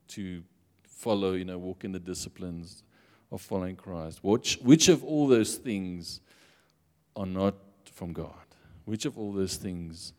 [0.09, 0.43] to
[0.83, 2.83] follow, you know, walk in the disciplines
[3.31, 4.23] of following Christ.
[4.23, 6.21] Which which of all those things
[7.15, 7.55] are not
[7.95, 8.29] from God?
[8.85, 10.13] Which of all those things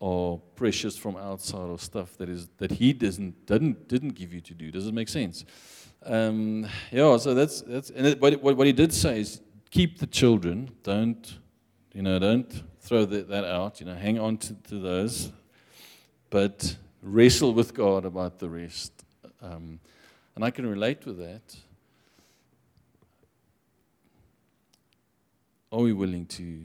[0.00, 4.40] are precious from outside or stuff that is that He doesn't didn't didn't give you
[4.42, 4.70] to do?
[4.70, 5.44] Does it make sense?
[6.04, 9.40] Um, yeah, so that's that's and it, what, what he did say is
[9.70, 10.70] keep the children.
[10.84, 11.38] Don't
[11.92, 12.18] you know?
[12.20, 13.80] Don't throw the, that out.
[13.80, 15.32] You know, hang on to, to those,
[16.30, 18.92] but wrestle with God about the rest.
[19.42, 19.80] Um,
[20.36, 21.56] and I can relate with that.
[25.70, 26.62] Are we willing to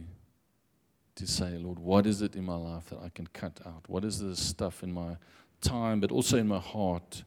[1.16, 3.84] to say, Lord, what is it in my life that I can cut out?
[3.88, 5.18] What is the stuff in my
[5.62, 7.24] time, but also in my heart?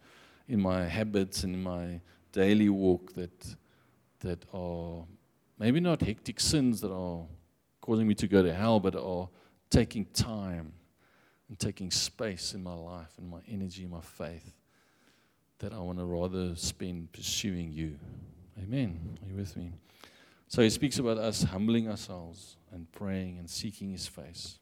[0.48, 2.00] in my habits and in my
[2.32, 3.56] daily walk that
[4.20, 5.04] that are
[5.58, 7.24] maybe not hectic sins that are
[7.80, 9.28] causing me to go to hell, but are
[9.70, 10.72] taking time
[11.48, 14.52] and taking space in my life and my energy, my faith
[15.58, 17.98] that I want to rather spend pursuing you.
[18.58, 19.18] Amen.
[19.22, 19.72] Are you with me?
[20.48, 24.58] So he speaks about us humbling ourselves and praying and seeking his face.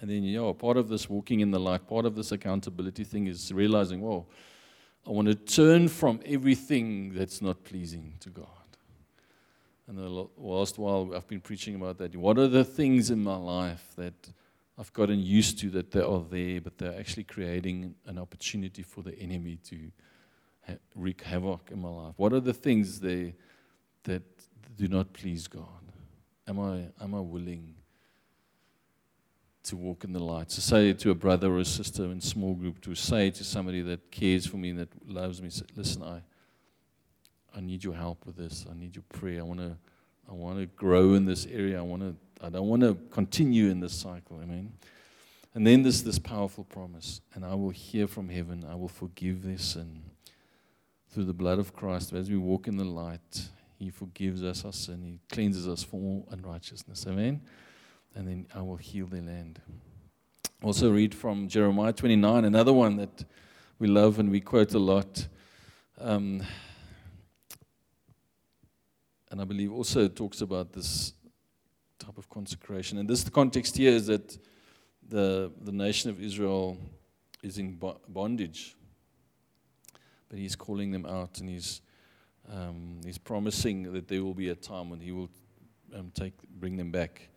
[0.00, 3.02] And then, you know, part of this walking in the light, part of this accountability
[3.02, 4.26] thing is realizing, whoa,
[5.06, 8.46] I want to turn from everything that's not pleasing to God.
[9.88, 12.14] And the last while I've been preaching about that.
[12.14, 14.32] What are the things in my life that
[14.78, 19.02] I've gotten used to that they are there, but they're actually creating an opportunity for
[19.02, 19.90] the enemy to
[20.66, 22.14] ha- wreak havoc in my life?
[22.16, 23.32] What are the things there
[24.02, 24.24] that
[24.76, 25.85] do not please God?
[26.48, 27.74] Am I, am I willing
[29.64, 32.54] to walk in the light, to say to a brother or a sister in small
[32.54, 36.22] group, to say to somebody that cares for me, that loves me, say, listen, I,
[37.54, 38.64] I need your help with this.
[38.70, 39.40] I need your prayer.
[39.40, 39.76] I want to,
[40.28, 41.78] I want to grow in this area.
[41.78, 44.40] I want to, I don't want to continue in this cycle.
[44.42, 44.72] Amen.
[45.54, 48.64] And then there's this powerful promise, and I will hear from heaven.
[48.70, 50.02] I will forgive their sin
[51.10, 52.12] through the blood of Christ.
[52.12, 53.48] As we walk in the light,
[53.78, 55.02] He forgives us our sin.
[55.02, 57.06] He cleanses us from all unrighteousness.
[57.06, 57.42] Amen
[58.16, 59.60] and then I will heal the land.
[60.62, 63.24] Also, read from Jeremiah 29, another one that
[63.78, 65.28] we love and we quote a lot.
[66.00, 66.42] Um,
[69.30, 71.12] and I believe also talks about this
[71.98, 72.96] type of consecration.
[72.96, 74.38] And this context here is that
[75.06, 76.78] the, the nation of Israel
[77.42, 78.76] is in bondage,
[80.30, 81.82] but he's calling them out and he's
[82.52, 85.30] Um, he's promising that there will be a time when he will
[85.94, 87.28] um, take, bring them back.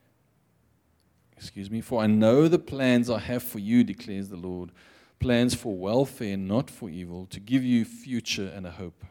[1.35, 1.81] Excuse me.
[1.81, 4.71] For I know the plans I have for you, declares the Lord
[5.19, 9.03] plans for welfare, not for evil, to give you future and a hope.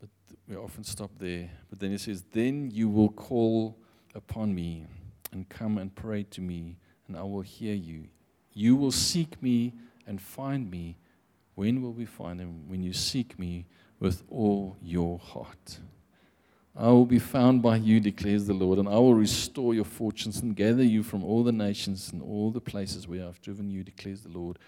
[0.00, 0.08] But
[0.48, 1.50] we often stop there.
[1.68, 3.78] But then he says, Then you will call
[4.14, 4.86] upon me
[5.32, 6.76] and come and pray to me,
[7.06, 8.08] and I will hear you.
[8.52, 9.74] You will seek me
[10.06, 10.96] and find me.
[11.54, 12.68] When will we find him?
[12.68, 13.66] When you seek me
[14.00, 15.78] with all your heart.
[16.76, 20.40] I will be found by you, declares the Lord, and I will restore your fortunes
[20.40, 23.84] and gather you from all the nations and all the places where I've driven you,
[23.84, 24.58] declares the Lord.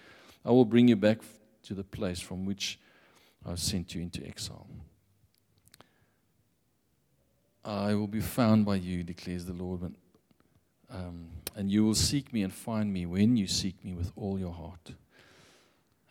[0.44, 1.18] I will bring you back
[1.64, 2.78] to the place from which
[3.46, 4.66] I've sent you into exile.
[7.64, 9.94] I will be found by you, declares the Lord,
[10.90, 14.38] um, and you will seek me and find me when you seek me with all
[14.38, 14.92] your heart.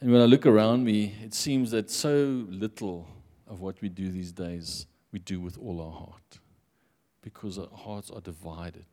[0.01, 3.07] And when I look around me, it seems that so little
[3.47, 6.39] of what we do these days we do with all our heart
[7.21, 8.87] because our hearts are divided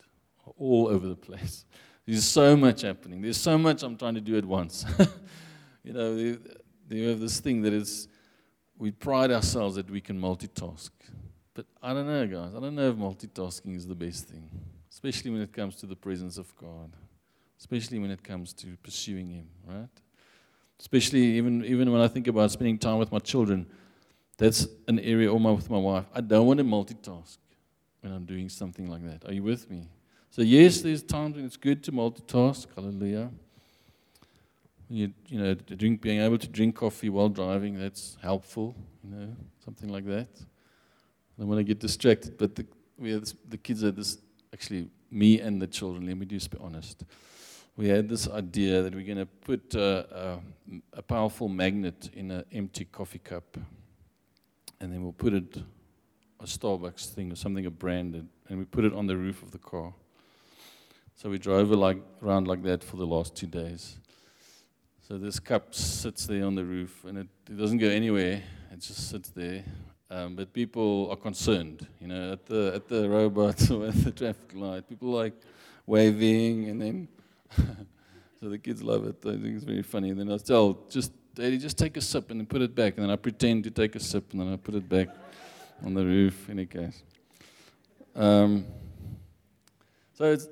[0.59, 1.65] all over the place.
[2.07, 3.23] There's so much happening.
[3.23, 4.85] There's so much I'm trying to do at once.
[5.83, 8.09] you know, you have this thing that is,
[8.79, 10.91] we pride ourselves that we can multitask.
[11.55, 12.55] But I don't know, guys.
[12.55, 14.51] I don't know if multitasking is the best thing,
[14.91, 16.97] especially when it comes to the presence of God,
[17.59, 19.89] especially when it comes to pursuing Him, right?
[20.81, 23.67] Especially even, even when I think about spending time with my children,
[24.37, 26.05] that's an area, or my, with my wife.
[26.15, 27.39] I don't want to multitask
[28.01, 29.29] when I'm doing something like that.
[29.29, 29.89] Are you with me?
[30.31, 32.67] So, yes, there's times when it's good to multitask.
[32.77, 33.31] Hallelujah.
[34.89, 39.37] You, you know, drink, being able to drink coffee while driving, that's helpful, you know,
[39.65, 40.29] something like that.
[40.41, 42.65] I don't want to get distracted, but the,
[42.97, 44.19] we this, the kids had this,
[44.53, 47.05] actually, me and the children, let me just be honest.
[47.79, 50.39] We had this idea that we're going to put uh, a,
[50.95, 53.57] a powerful magnet in an empty coffee cup
[54.81, 55.59] and then we'll put it
[56.41, 59.53] a Starbucks thing or something a branded, and we put it on the roof of
[59.53, 59.93] the car.
[61.15, 63.99] So we drove like, around like that for the last two days.
[65.07, 68.43] So this cup sits there on the roof, and it, it doesn't go anywhere.
[68.73, 69.65] It just sits there.
[70.11, 74.11] Um, but people are concerned, you know, at the at the robots or at the
[74.11, 74.89] traffic light.
[74.89, 75.35] People like
[75.87, 77.09] waving, and then
[78.41, 79.17] so the kids love it.
[79.25, 80.11] I think it's very funny.
[80.11, 82.95] And then I tell, just Daddy, just take a sip and then put it back.
[82.97, 85.09] And then I pretend to take a sip and then I put it back
[85.85, 87.03] on the roof, in any case.
[88.15, 88.65] Um,
[90.15, 90.49] so it's,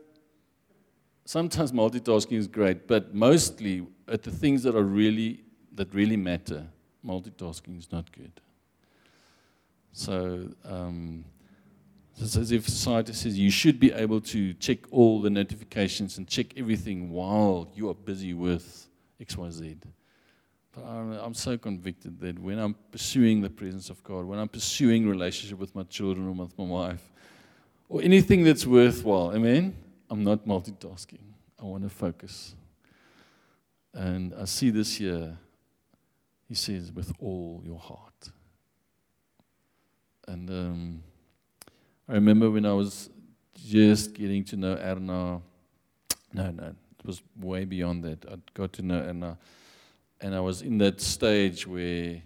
[1.24, 5.40] sometimes multitasking is great, but mostly at the things that are really,
[5.74, 6.66] that really matter,
[7.05, 8.40] multitasking is not good.
[9.92, 11.24] So, um,
[12.18, 16.26] it's as if society says you should be able to check all the notifications and
[16.26, 18.88] check everything while you are busy with
[19.20, 19.78] XYZ.
[20.74, 25.08] But I'm, so convicted that when I'm pursuing the presence of God, when I'm pursuing
[25.08, 27.12] relationship with my children or with my wife,
[27.88, 29.74] or anything that's worthwhile, amen,
[30.10, 31.20] I'm not multitasking.
[31.60, 32.54] I want to focus.
[33.94, 35.38] And I see this here,
[36.48, 38.30] he says, with all your heart.
[40.28, 41.02] And um,
[42.09, 43.11] I remember when I was
[43.54, 45.40] just getting to know Erna,
[46.32, 48.24] no, no, it was way beyond that.
[48.30, 49.38] I got to know Erna
[50.20, 52.22] and I was in that stage where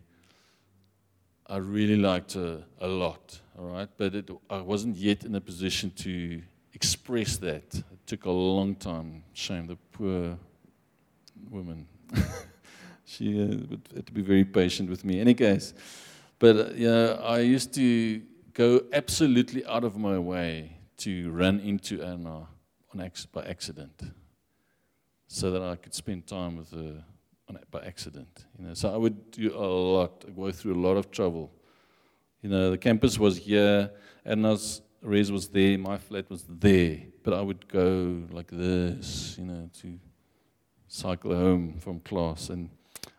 [1.47, 3.89] I really liked her a lot, all right?
[3.97, 6.43] But it, I wasn't yet in a position to
[6.75, 7.75] express that.
[7.75, 9.25] It took a long time.
[9.33, 10.39] Shame, the poor
[11.51, 11.87] woman.
[13.05, 15.21] she uh, had to be very patient with me.
[15.21, 15.75] Any case,
[16.39, 18.23] but uh, yeah, I used to
[18.61, 22.47] go absolutely out of my way to run into Anna
[22.93, 24.03] on ac- by accident,
[25.27, 27.03] so that I could spend time with her
[27.71, 28.45] by accident.
[28.59, 31.51] You know, so I would do a lot, go through a lot of trouble.
[32.43, 33.91] You know, the campus was here,
[34.27, 39.47] Anna's res was there, my flat was there, but I would go like this, you
[39.47, 39.99] know, to
[40.87, 42.51] cycle home from class.
[42.51, 42.69] And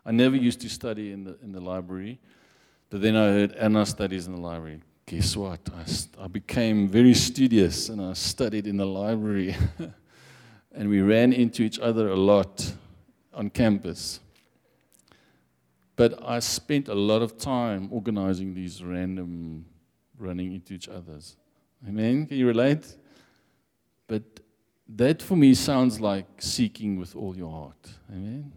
[0.05, 2.19] I never used to study in the in the library,
[2.91, 4.81] but then I heard Anna studies in the library.
[5.11, 5.59] Guess what?
[5.75, 9.57] I, I became very studious and I studied in the library.
[10.71, 12.73] and we ran into each other a lot
[13.33, 14.21] on campus.
[15.97, 19.65] But I spent a lot of time organizing these random
[20.17, 21.35] running into each other's.
[21.85, 22.25] Amen?
[22.25, 22.95] Can you relate?
[24.07, 24.23] But
[24.87, 27.89] that for me sounds like seeking with all your heart.
[28.09, 28.53] Amen?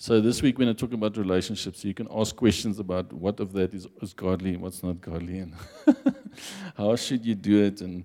[0.00, 3.52] So this week, when I talk about relationships, you can ask questions about what of
[3.54, 5.54] that is, is godly and what's not godly, and
[6.76, 8.04] how should you do it, and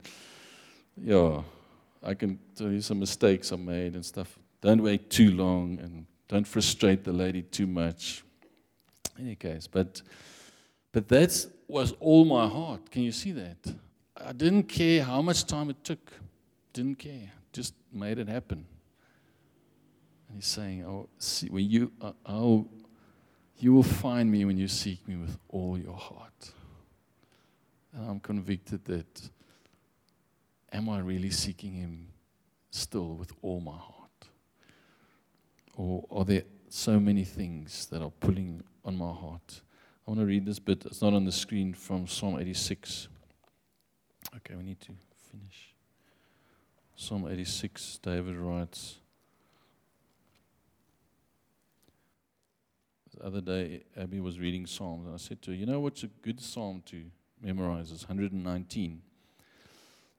[0.98, 1.44] yeah,
[2.02, 4.40] I can tell you some mistakes I made and stuff.
[4.60, 8.24] Don't wait too long and don't frustrate the lady too much.
[9.20, 10.02] In any case, but
[10.94, 12.90] But that was all my heart.
[12.90, 13.58] Can you see that?
[14.18, 16.12] I didn't care how much time it took.
[16.72, 17.32] Didn't care.
[17.52, 18.66] Just made it happen.
[20.34, 22.68] And he's saying, "Oh, see, when you, uh, oh,
[23.60, 26.54] you will find me when you seek me with all your heart."
[27.94, 29.30] And I'm convicted that,
[30.72, 32.08] am I really seeking Him
[32.72, 34.28] still with all my heart?
[35.76, 39.62] Or are there so many things that are pulling on my heart?
[40.08, 40.84] I want to read this bit.
[40.88, 43.08] It's not on the screen from Psalm 86.
[44.38, 44.94] Okay, we need to
[45.32, 45.76] finish.
[46.96, 48.96] Psalm 86, David writes.
[53.24, 56.08] Other day, Abby was reading Psalms, and I said to her, You know what's a
[56.08, 57.04] good psalm to
[57.42, 57.92] memorize?
[57.92, 59.02] It's 119.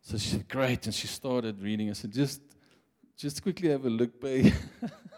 [0.00, 0.86] So she said, Great.
[0.86, 1.90] And she started reading.
[1.90, 2.40] I said, Just,
[3.16, 4.52] just quickly have a look, babe.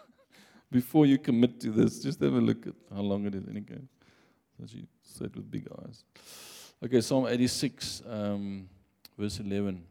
[0.71, 3.45] Before you commit to this, just have a look at how long it is.
[3.45, 3.77] And goes.
[4.59, 6.03] So she said with big eyes.
[6.83, 8.67] Okay, Psalm 86, um,
[9.17, 9.83] verse 11.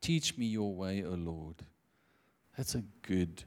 [0.00, 1.56] Teach me your way, O Lord.
[2.56, 3.44] That's a good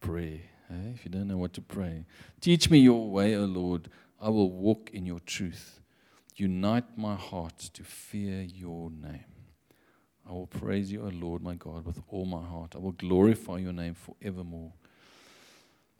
[0.00, 0.40] prayer.
[0.70, 2.04] If you don't know what to pray,
[2.40, 3.88] teach me your way, O Lord.
[4.20, 5.80] I will walk in your truth.
[6.36, 9.24] Unite my heart to fear your name.
[10.28, 12.74] I will praise you, O Lord, my God, with all my heart.
[12.74, 14.72] I will glorify your name forevermore.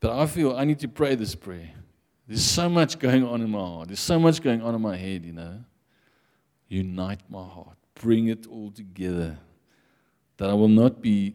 [0.00, 1.70] But I feel I need to pray this prayer.
[2.26, 3.88] There's so much going on in my heart.
[3.88, 5.64] There's so much going on in my head, you know.
[6.68, 7.78] Unite my heart.
[7.94, 9.38] Bring it all together.
[10.36, 11.34] That I will not be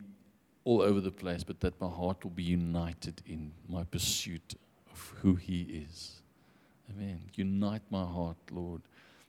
[0.66, 4.56] all over the place, but that my heart will be united in my pursuit
[4.92, 6.22] of who He is.
[6.90, 7.20] Amen.
[7.36, 8.82] Unite my heart, Lord,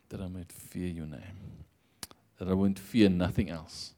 [0.09, 1.63] that I might fear your name,
[2.37, 3.93] that I won't fear nothing else.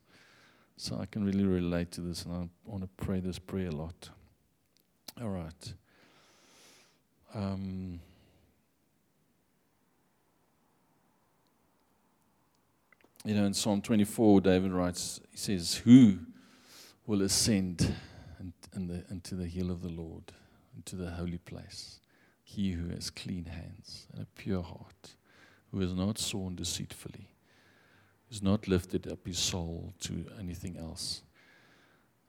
[0.78, 3.72] So I can really relate to this, and I want to pray this prayer a
[3.72, 4.10] lot.
[5.20, 5.74] All right.
[7.34, 8.00] Um,
[13.26, 16.20] you know, in Psalm 24, David writes, he says, Who
[17.08, 17.96] will ascend
[18.76, 20.34] in, the, into the hill of the Lord,
[20.76, 22.00] into the holy place?
[22.44, 25.16] He who has clean hands and a pure heart,
[25.72, 27.30] who has not sworn deceitfully,
[28.28, 31.24] who has not lifted up his soul to anything else.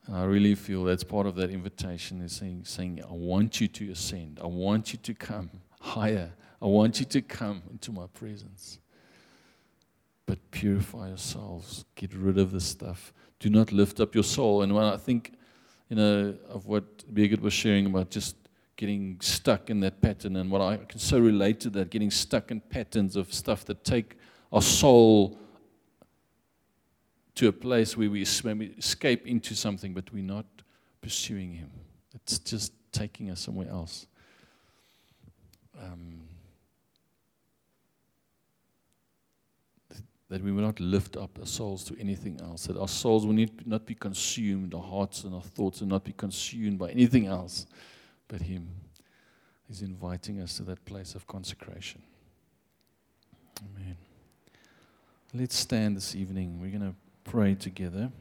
[0.07, 3.67] And I really feel that's part of that invitation is saying, saying, I want you
[3.67, 4.39] to ascend.
[4.41, 5.51] I want you to come
[5.81, 6.31] higher.
[6.61, 8.79] I want you to come into my presence.
[10.29, 11.85] But purify yourselves.
[11.95, 13.13] Get rid of this stuff.
[13.39, 14.61] Do not lift up your soul.
[14.61, 15.33] And when I think,
[15.89, 18.35] you know, of what Birgit was sharing about just
[18.75, 22.51] getting stuck in that pattern and what I can so relate to that, getting stuck
[22.51, 24.17] in patterns of stuff that take
[24.51, 25.35] our soul
[27.33, 30.45] to a place where we escape into something, but we're not
[31.01, 31.71] pursuing Him.
[32.13, 34.05] It's just taking us somewhere else.
[35.81, 36.18] Um,
[40.29, 43.33] that we will not lift up our souls to anything else, that our souls will
[43.33, 47.25] need, not be consumed, our hearts and our thoughts will not be consumed by anything
[47.25, 47.65] else
[48.27, 48.69] but Him.
[49.67, 52.01] He's inviting us to that place of consecration.
[53.59, 53.97] Amen.
[55.33, 56.59] Let's stand this evening.
[56.59, 58.11] We're going to pray together.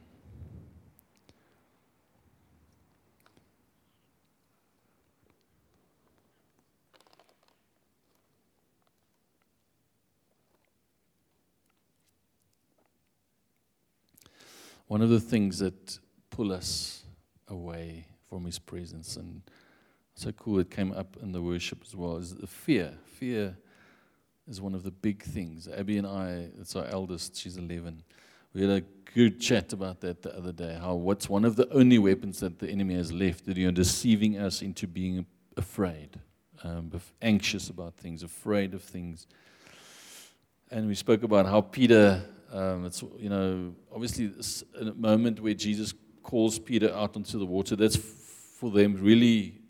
[14.89, 15.99] One of the things that
[16.31, 17.05] pull us
[17.47, 19.43] away from His presence, and
[20.15, 22.95] so cool it came up in the worship as well, is the fear.
[23.05, 23.55] Fear
[24.49, 25.69] is one of the big things.
[25.69, 28.03] Abby and I, it's our eldest, she's 11.
[28.55, 28.81] We had a
[29.13, 30.79] good chat about that the other day.
[30.81, 34.39] How what's one of the only weapons that the enemy has left that you're deceiving
[34.39, 35.27] us into being
[35.59, 36.19] afraid,
[36.65, 39.27] um, anxious about things, afraid of things.
[40.71, 42.23] And we spoke about how Peter
[42.53, 44.33] um, it's, you know, obviously
[44.81, 47.77] a moment where Jesus calls Peter out onto the water.
[47.77, 49.61] That's for them really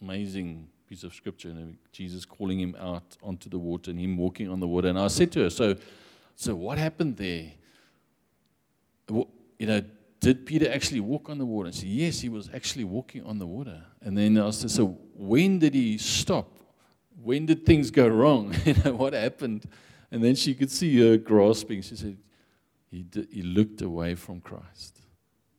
[0.00, 1.48] amazing piece of scripture.
[1.48, 4.88] You know, Jesus calling him out onto the water and him walking on the water.
[4.88, 5.76] And I said to her, so,
[6.36, 7.52] so what happened there?
[9.08, 9.82] You know,
[10.20, 11.66] did Peter actually walk on the water?
[11.66, 13.82] And she said, yes, he was actually walking on the water.
[14.00, 16.58] And then I said, so when did he stop?
[17.22, 18.54] When did things go wrong?
[18.64, 19.66] you know, what happened?
[20.12, 21.80] And then she could see her grasping.
[21.80, 22.18] She said,
[22.90, 25.00] he, did, he looked away from Christ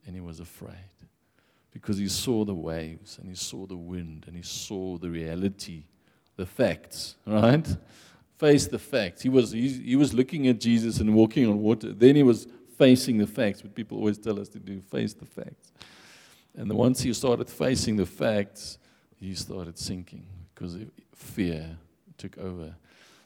[0.06, 0.78] and he was afraid
[1.72, 5.86] because he saw the waves and he saw the wind and he saw the reality,
[6.36, 7.68] the facts, right?
[8.38, 9.24] Face the facts.
[9.24, 11.92] He was, he, he was looking at Jesus and walking on water.
[11.92, 12.48] Then he was
[12.78, 15.72] facing the facts, what people always tell us to do face the facts.
[16.56, 18.78] And once he started facing the facts,
[19.20, 20.78] he started sinking because
[21.16, 21.76] fear
[22.20, 22.76] took over.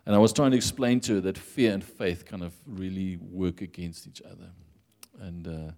[0.08, 3.18] And I was trying to explain to her that fear and faith kind of really
[3.18, 4.50] work against each other.
[5.20, 5.72] And, uh,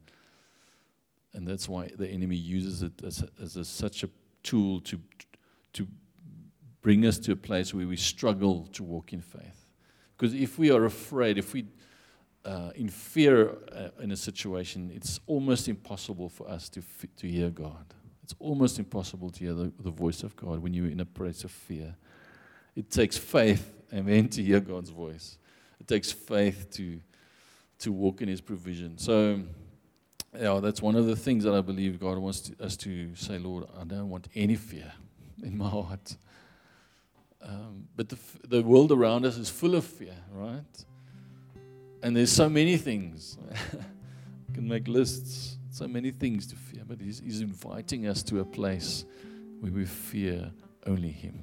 [1.34, 4.10] and that's why the enemy uses it as, a, as a, such a
[4.44, 5.00] tool to,
[5.74, 5.88] to
[6.84, 9.66] bring us to a place where we struggle to walk in faith.
[10.16, 11.66] Because if we are afraid, if we
[12.46, 17.28] uh, in fear uh, in a situation, it's almost impossible for us to, f- to
[17.28, 17.96] hear God.
[18.22, 21.44] It's almost impossible to hear the, the voice of God when you're in a place
[21.44, 21.96] of fear.
[22.76, 25.38] It takes faith, amen, to hear God's voice.
[25.80, 27.00] It takes faith to,
[27.80, 28.98] to walk in His provision.
[28.98, 29.42] So,
[30.38, 33.38] yeah, that's one of the things that I believe God wants to, us to say,
[33.38, 34.92] Lord, I don't want any fear
[35.44, 36.16] in my heart.
[37.42, 38.18] Um, but the,
[38.48, 40.86] the world around us is full of fear, right?
[42.04, 43.38] And there's so many things.
[43.74, 48.40] I can make lists, so many things to fear, but he's, he's inviting us to
[48.40, 49.06] a place
[49.60, 50.52] where we fear
[50.86, 51.42] only Him.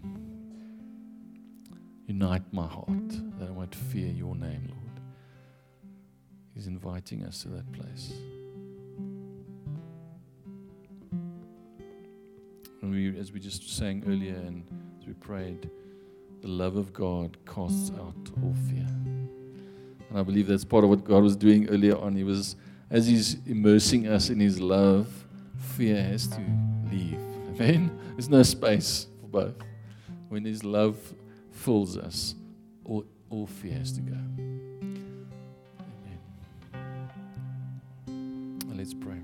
[2.07, 5.01] Unite my heart that I might fear your name, Lord.
[6.55, 8.13] He's inviting us to that place.
[12.81, 14.63] And we, as we just sang earlier and
[15.01, 15.69] as we prayed,
[16.43, 18.87] the love of God casts out all fear.
[20.09, 22.15] And I believe that's part of what God was doing earlier on.
[22.15, 22.55] He was,
[22.89, 25.09] as He's immersing us in His love,
[25.59, 26.41] fear has to
[26.93, 27.19] leave.
[27.49, 27.99] Amen?
[28.13, 29.57] There's no space for both.
[30.29, 30.97] When His love
[31.57, 32.35] fills us,
[32.85, 34.17] all, all fear has to go.
[34.39, 34.69] Amen.
[38.77, 39.21] Let's pray.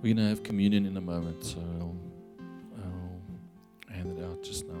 [0.00, 1.96] We're going to have communion in a moment, so I'll,
[2.78, 3.20] I'll
[3.94, 4.80] hand it out just now.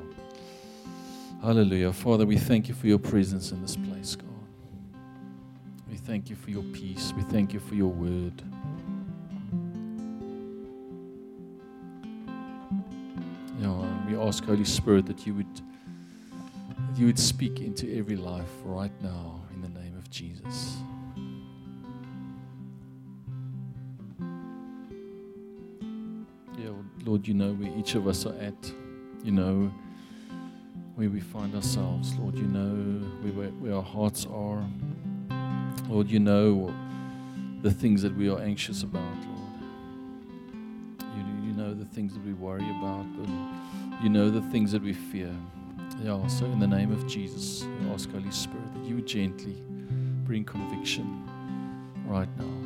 [1.42, 1.92] Hallelujah.
[1.92, 4.28] Father, we thank you for your presence in this place, God.
[5.90, 7.12] We thank you for your peace.
[7.16, 8.42] We thank you for your word.
[14.26, 19.42] Ask, Holy Spirit, that you would that you would speak into every life right now
[19.52, 20.76] in the name of Jesus.
[26.58, 26.70] Yeah,
[27.04, 28.72] Lord, you know where each of us are at.
[29.22, 29.72] You know
[30.94, 32.14] where we find ourselves.
[32.16, 34.64] Lord, you know where, where our hearts are.
[35.88, 36.72] Lord, you know
[37.62, 39.64] the things that we are anxious about, Lord.
[41.16, 43.63] You, you know the things that we worry about, and
[44.02, 45.34] you know the things that we fear.
[46.02, 49.56] Yeah, so in the name of Jesus, we ask, Holy Spirit, that you gently
[50.24, 51.22] bring conviction
[52.06, 52.63] right now.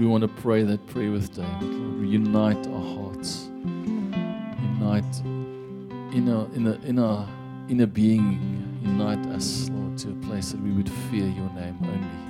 [0.00, 2.08] We want to pray that prayer with David, Lord.
[2.08, 3.50] Unite our hearts.
[4.78, 5.04] Unite
[6.14, 7.28] in our, in our, in our
[7.68, 8.80] inner being.
[8.82, 12.29] Unite us, Lord, to a place that we would fear your name only,